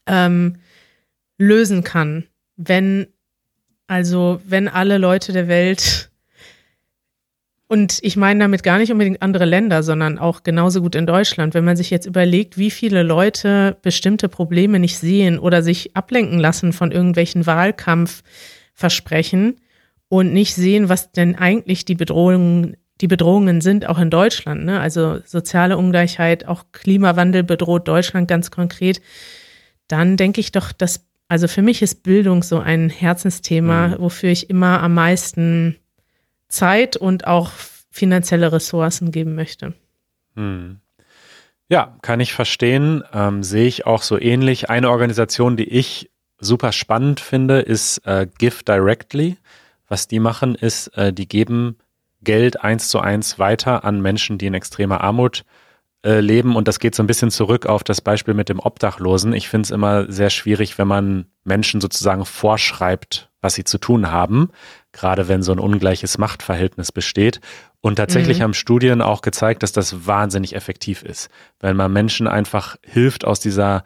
ähm, 0.06 0.58
lösen 1.38 1.84
kann, 1.84 2.26
wenn 2.56 3.08
also 3.88 4.40
wenn 4.46 4.68
alle 4.68 5.00
Leute 5.00 5.34
der 5.34 5.48
Welt 5.48 6.09
Und 7.72 8.00
ich 8.02 8.18
meine 8.18 8.40
damit 8.40 8.64
gar 8.64 8.80
nicht 8.80 8.92
unbedingt 8.92 9.22
andere 9.22 9.46
Länder, 9.46 9.84
sondern 9.84 10.18
auch 10.18 10.42
genauso 10.42 10.82
gut 10.82 10.96
in 10.96 11.06
Deutschland. 11.06 11.54
Wenn 11.54 11.66
man 11.66 11.78
sich 11.78 11.92
jetzt 11.92 12.08
überlegt, 12.08 12.58
wie 12.58 12.72
viele 12.72 13.04
Leute 13.04 13.78
bestimmte 13.84 14.28
Probleme 14.28 14.80
nicht 14.80 14.98
sehen 14.98 15.38
oder 15.38 15.62
sich 15.62 15.96
ablenken 15.96 16.40
lassen 16.40 16.74
von 16.74 16.92
irgendwelchen 16.92 17.46
Wahlkampfversprechen 17.46 19.58
und 20.08 20.34
nicht 20.34 20.56
sehen, 20.56 20.90
was 20.90 21.12
denn 21.12 21.36
eigentlich 21.36 21.86
die 21.86 21.94
Bedrohungen, 21.94 22.76
die 23.02 23.08
Bedrohungen 23.08 23.62
sind, 23.62 23.88
auch 23.88 24.00
in 24.00 24.10
Deutschland. 24.10 24.66
Ne? 24.66 24.80
Also 24.80 25.20
soziale 25.24 25.78
Ungleichheit, 25.78 26.48
auch 26.48 26.64
Klimawandel 26.72 27.44
bedroht 27.44 27.88
Deutschland 27.88 28.28
ganz 28.28 28.50
konkret. 28.50 29.00
Dann 29.88 30.18
denke 30.18 30.42
ich 30.42 30.52
doch, 30.52 30.72
dass, 30.72 31.06
also 31.28 31.48
für 31.48 31.62
mich 31.62 31.84
ist 31.84 32.02
Bildung 32.02 32.42
so 32.42 32.58
ein 32.58 32.90
Herzensthema, 32.90 33.90
mhm. 33.90 34.00
wofür 34.00 34.32
ich 34.32 34.50
immer 34.50 34.82
am 34.82 34.96
meisten 34.96 35.76
Zeit 36.50 36.98
und 36.98 37.26
auch 37.28 37.52
finanzielle 37.92 38.52
Ressourcen 38.52 39.12
geben 39.12 39.36
möchte. 39.36 39.74
Hm. 40.36 40.80
Ja, 41.70 41.96
kann 42.02 42.20
ich 42.20 42.34
verstehen. 42.34 43.04
Ähm, 43.14 43.44
sehe 43.44 43.68
ich 43.68 43.86
auch 43.86 44.02
so 44.02 44.20
ähnlich. 44.20 44.70
Eine 44.70 44.90
Organisation, 44.90 45.56
die 45.56 45.70
ich 45.70 46.10
super 46.40 46.72
spannend 46.72 47.20
finde, 47.20 47.60
ist 47.60 48.00
äh, 48.06 48.28
Give 48.38 48.64
Directly. 48.64 49.38
Was 49.88 50.08
die 50.08 50.20
machen, 50.20 50.56
ist, 50.56 50.88
äh, 50.98 51.14
die 51.14 51.28
geben 51.28 51.78
Geld 52.22 52.62
eins 52.64 52.90
zu 52.90 53.00
eins 53.00 53.40
weiter 53.40 53.84
an 53.86 54.02
Menschen, 54.02 54.38
die 54.38 54.48
in 54.48 54.54
extremer 54.54 55.02
Armut 55.02 55.46
äh, 56.04 56.20
leben. 56.20 56.56
Und 56.56 56.68
das 56.68 56.80
geht 56.80 56.96
so 56.96 57.04
ein 57.04 57.08
bisschen 57.08 57.32
zurück 57.32 57.66
auf 57.66 57.84
das 57.84 58.02
Beispiel 58.02 58.34
mit 58.34 58.50
dem 58.50 58.60
Obdachlosen. 58.60 59.34
Ich 59.34 59.50
finde 59.50 59.68
es 59.68 59.72
immer 59.72 60.12
sehr 60.12 60.30
schwierig, 60.30 60.78
wenn 60.78 60.88
man 60.88 61.26
Menschen 61.44 61.82
sozusagen 61.82 62.26
vorschreibt, 62.26 63.29
was 63.42 63.56
sie 63.56 63.64
zu 63.64 63.78
tun 63.78 64.12
haben 64.12 64.50
gerade 64.92 65.28
wenn 65.28 65.44
so 65.44 65.52
ein 65.52 65.60
ungleiches 65.60 66.18
Machtverhältnis 66.18 66.92
besteht. 66.92 67.42
Und 67.82 67.96
tatsächlich 67.96 68.40
mhm. 68.40 68.44
haben 68.44 68.54
Studien 68.54 69.02
auch 69.02 69.22
gezeigt, 69.22 69.64
dass 69.64 69.72
das 69.72 70.06
wahnsinnig 70.06 70.56
effektiv 70.56 71.04
ist, 71.04 71.30
wenn 71.60 71.76
man 71.76 71.94
Menschen 71.94 72.28
einfach 72.28 72.76
hilft, 72.84 73.26
aus 73.26 73.40
dieser 73.40 73.84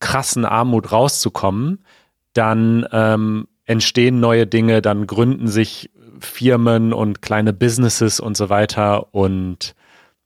krassen 0.00 0.44
Armut 0.44 0.90
rauszukommen, 0.90 1.84
dann 2.32 2.86
ähm, 2.90 3.46
entstehen 3.66 4.18
neue 4.18 4.46
Dinge, 4.46 4.82
dann 4.82 5.06
gründen 5.06 5.46
sich 5.46 5.90
Firmen 6.18 6.92
und 6.92 7.22
kleine 7.22 7.52
Businesses 7.52 8.18
und 8.18 8.36
so 8.36 8.48
weiter. 8.48 9.14
Und 9.14 9.74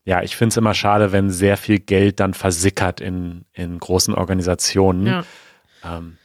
ja, 0.05 0.23
ich 0.23 0.37
finde 0.37 0.51
es 0.51 0.57
immer 0.57 0.75
schade, 0.75 1.13
wenn 1.13 1.31
sehr 1.31 1.57
viel 1.57 1.81
Geld 1.81 2.21
dann 2.21 2.35
versickert 2.35 3.01
in, 3.01 3.45
in 3.53 3.79
großen 3.79 4.15
Organisationen. 4.15 5.07
Ja. 5.07 5.25
Ähm, 5.85 6.17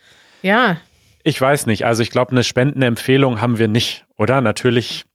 ja, 0.41 0.77
ich 1.23 1.39
weiß 1.39 1.65
nicht. 1.65 1.85
Also 1.85 2.03
ich 2.03 2.11
glaube, 2.11 2.31
eine 2.31 2.43
Spendenempfehlung 2.43 3.41
haben 3.41 3.57
wir 3.57 3.67
nicht, 3.67 4.05
oder? 4.17 4.41
Natürlich 4.41 5.05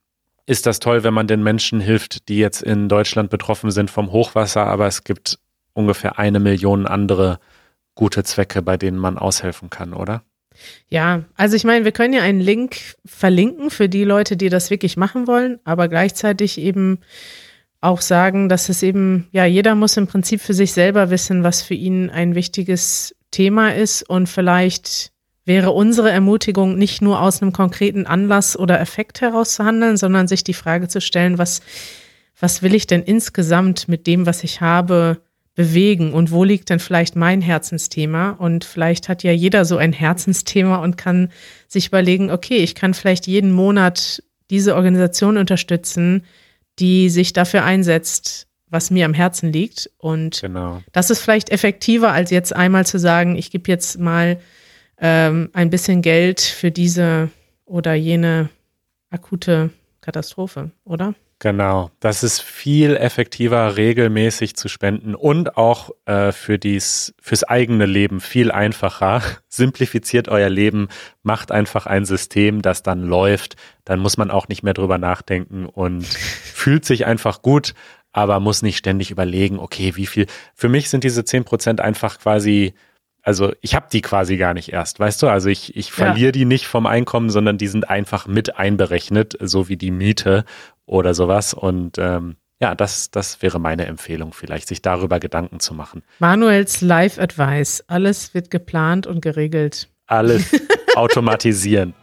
ist 0.46 0.66
das 0.66 0.78
toll, 0.78 1.04
wenn 1.04 1.14
man 1.14 1.26
den 1.26 1.42
Menschen 1.42 1.80
hilft, 1.80 2.28
die 2.28 2.38
jetzt 2.38 2.62
in 2.62 2.88
Deutschland 2.88 3.30
betroffen 3.30 3.70
sind 3.70 3.90
vom 3.90 4.12
Hochwasser, 4.12 4.66
aber 4.66 4.86
es 4.86 5.04
gibt 5.04 5.38
ungefähr 5.72 6.18
eine 6.18 6.40
Million 6.40 6.86
andere 6.86 7.38
gute 7.94 8.24
Zwecke, 8.24 8.60
bei 8.60 8.76
denen 8.76 8.98
man 8.98 9.18
aushelfen 9.18 9.70
kann, 9.70 9.94
oder? 9.94 10.22
Ja, 10.88 11.24
also 11.36 11.56
ich 11.56 11.64
meine, 11.64 11.84
wir 11.84 11.92
können 11.92 12.14
ja 12.14 12.22
einen 12.22 12.40
Link 12.40 12.76
verlinken 13.04 13.70
für 13.70 13.88
die 13.88 14.04
Leute, 14.04 14.36
die 14.36 14.50
das 14.50 14.70
wirklich 14.70 14.96
machen 14.96 15.26
wollen, 15.26 15.58
aber 15.64 15.88
gleichzeitig 15.88 16.58
eben 16.58 17.00
auch 17.80 18.00
sagen, 18.00 18.48
dass 18.48 18.68
es 18.68 18.82
eben, 18.82 19.28
ja, 19.32 19.44
jeder 19.44 19.74
muss 19.74 19.96
im 19.96 20.06
Prinzip 20.06 20.40
für 20.40 20.54
sich 20.54 20.72
selber 20.72 21.10
wissen, 21.10 21.42
was 21.42 21.62
für 21.62 21.74
ihn 21.74 22.08
ein 22.08 22.34
wichtiges 22.34 23.14
Thema 23.30 23.74
ist 23.74 24.08
und 24.08 24.28
vielleicht 24.28 25.10
wäre 25.44 25.70
unsere 25.70 26.10
Ermutigung 26.10 26.76
nicht 26.76 27.02
nur 27.02 27.20
aus 27.20 27.42
einem 27.42 27.52
konkreten 27.52 28.06
Anlass 28.06 28.58
oder 28.58 28.80
Effekt 28.80 29.20
heraus 29.20 29.54
zu 29.54 29.64
handeln, 29.64 29.96
sondern 29.96 30.26
sich 30.26 30.44
die 30.44 30.54
Frage 30.54 30.88
zu 30.88 31.00
stellen, 31.00 31.38
was, 31.38 31.60
was 32.38 32.62
will 32.62 32.74
ich 32.74 32.86
denn 32.86 33.02
insgesamt 33.02 33.88
mit 33.88 34.06
dem, 34.06 34.26
was 34.26 34.42
ich 34.44 34.60
habe, 34.60 35.20
bewegen 35.54 36.12
und 36.12 36.32
wo 36.32 36.42
liegt 36.42 36.70
denn 36.70 36.80
vielleicht 36.80 37.14
mein 37.14 37.40
Herzensthema? 37.40 38.30
Und 38.30 38.64
vielleicht 38.64 39.08
hat 39.08 39.22
ja 39.22 39.32
jeder 39.32 39.64
so 39.64 39.76
ein 39.76 39.92
Herzensthema 39.92 40.76
und 40.76 40.96
kann 40.96 41.30
sich 41.68 41.88
überlegen, 41.88 42.30
okay, 42.30 42.56
ich 42.56 42.74
kann 42.74 42.94
vielleicht 42.94 43.26
jeden 43.26 43.52
Monat 43.52 44.22
diese 44.50 44.74
Organisation 44.74 45.36
unterstützen, 45.36 46.24
die 46.80 47.08
sich 47.08 47.32
dafür 47.32 47.64
einsetzt, 47.64 48.48
was 48.68 48.90
mir 48.90 49.04
am 49.04 49.14
Herzen 49.14 49.52
liegt. 49.52 49.90
Und 49.98 50.40
genau. 50.40 50.82
das 50.92 51.10
ist 51.10 51.20
vielleicht 51.20 51.50
effektiver, 51.50 52.12
als 52.12 52.30
jetzt 52.30 52.54
einmal 52.54 52.84
zu 52.84 52.98
sagen, 52.98 53.36
ich 53.36 53.50
gebe 53.50 53.70
jetzt 53.70 53.98
mal 54.00 54.40
ähm, 54.98 55.50
ein 55.52 55.70
bisschen 55.70 56.02
Geld 56.02 56.40
für 56.40 56.70
diese 56.70 57.30
oder 57.64 57.94
jene 57.94 58.50
akute 59.10 59.70
Katastrophe, 60.00 60.70
oder? 60.84 61.14
Genau, 61.40 61.90
das 62.00 62.22
ist 62.22 62.40
viel 62.40 62.96
effektiver, 62.96 63.76
regelmäßig 63.76 64.56
zu 64.56 64.68
spenden 64.68 65.14
und 65.14 65.58
auch 65.58 65.90
äh, 66.06 66.32
für 66.32 66.58
dies, 66.58 67.14
fürs 67.20 67.44
eigene 67.44 67.86
Leben 67.86 68.20
viel 68.20 68.50
einfacher. 68.50 69.20
Simplifiziert 69.48 70.28
euer 70.28 70.48
Leben, 70.48 70.88
macht 71.22 71.52
einfach 71.52 71.86
ein 71.86 72.04
System, 72.04 72.62
das 72.62 72.82
dann 72.82 73.02
läuft. 73.02 73.56
Dann 73.84 74.00
muss 74.00 74.16
man 74.16 74.30
auch 74.30 74.48
nicht 74.48 74.62
mehr 74.62 74.74
drüber 74.74 74.96
nachdenken 74.96 75.66
und 75.66 76.06
fühlt 76.06 76.84
sich 76.84 77.04
einfach 77.04 77.42
gut, 77.42 77.74
aber 78.12 78.40
muss 78.40 78.62
nicht 78.62 78.78
ständig 78.78 79.10
überlegen, 79.10 79.58
okay, 79.58 79.96
wie 79.96 80.06
viel. 80.06 80.26
Für 80.54 80.68
mich 80.68 80.88
sind 80.88 81.04
diese 81.04 81.24
zehn 81.24 81.44
Prozent 81.44 81.80
einfach 81.80 82.20
quasi 82.20 82.74
also 83.24 83.52
ich 83.62 83.74
habe 83.74 83.86
die 83.90 84.02
quasi 84.02 84.36
gar 84.36 84.52
nicht 84.52 84.72
erst, 84.72 85.00
weißt 85.00 85.22
du? 85.22 85.28
Also 85.28 85.48
ich, 85.48 85.74
ich 85.76 85.90
verliere 85.90 86.26
ja. 86.26 86.32
die 86.32 86.44
nicht 86.44 86.66
vom 86.66 86.86
Einkommen, 86.86 87.30
sondern 87.30 87.56
die 87.56 87.68
sind 87.68 87.88
einfach 87.88 88.26
mit 88.26 88.56
einberechnet, 88.58 89.36
so 89.40 89.68
wie 89.68 89.78
die 89.78 89.90
Miete 89.90 90.44
oder 90.84 91.14
sowas. 91.14 91.54
Und 91.54 91.96
ähm, 91.96 92.36
ja, 92.60 92.74
das, 92.74 93.10
das 93.10 93.40
wäre 93.40 93.58
meine 93.58 93.86
Empfehlung 93.86 94.34
vielleicht, 94.34 94.68
sich 94.68 94.82
darüber 94.82 95.20
Gedanken 95.20 95.58
zu 95.58 95.72
machen. 95.72 96.02
Manuels 96.18 96.82
Live 96.82 97.18
Advice. 97.18 97.82
Alles 97.86 98.34
wird 98.34 98.50
geplant 98.50 99.06
und 99.06 99.22
geregelt. 99.22 99.88
Alles 100.06 100.52
automatisieren. 100.94 101.94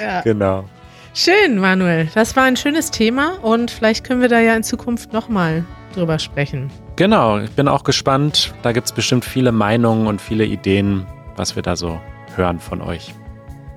ja. 0.00 0.20
Genau. 0.22 0.68
Schön, 1.14 1.58
Manuel. 1.58 2.08
Das 2.14 2.36
war 2.36 2.44
ein 2.44 2.56
schönes 2.56 2.92
Thema 2.92 3.38
und 3.42 3.72
vielleicht 3.72 4.06
können 4.06 4.20
wir 4.20 4.28
da 4.28 4.38
ja 4.38 4.54
in 4.54 4.62
Zukunft 4.62 5.12
nochmal 5.12 5.64
drüber 5.92 6.20
sprechen. 6.20 6.70
Genau, 6.96 7.38
ich 7.38 7.50
bin 7.52 7.68
auch 7.68 7.84
gespannt. 7.84 8.52
Da 8.62 8.72
gibt 8.72 8.86
es 8.86 8.92
bestimmt 8.92 9.24
viele 9.24 9.52
Meinungen 9.52 10.06
und 10.06 10.20
viele 10.20 10.44
Ideen, 10.44 11.06
was 11.36 11.56
wir 11.56 11.62
da 11.62 11.76
so 11.76 12.00
hören 12.36 12.60
von 12.60 12.82
euch. 12.82 13.14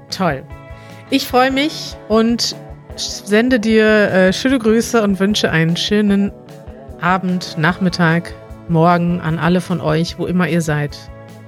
Toll. 0.09 0.43
Ich 1.09 1.27
freue 1.27 1.51
mich 1.51 1.95
und 2.09 2.55
sende 2.95 3.59
dir 3.59 3.85
äh, 3.85 4.33
schöne 4.33 4.59
Grüße 4.59 5.01
und 5.01 5.19
wünsche 5.19 5.51
einen 5.51 5.75
schönen 5.77 6.31
Abend, 7.01 7.57
Nachmittag, 7.57 8.33
Morgen 8.69 9.19
an 9.19 9.39
alle 9.39 9.59
von 9.59 9.81
euch, 9.81 10.17
wo 10.17 10.25
immer 10.25 10.47
ihr 10.47 10.61
seid. 10.61 10.97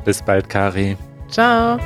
Bis 0.03 0.21
bald, 0.21 0.49
Kari. 0.49 0.97
Ciao. 1.29 1.79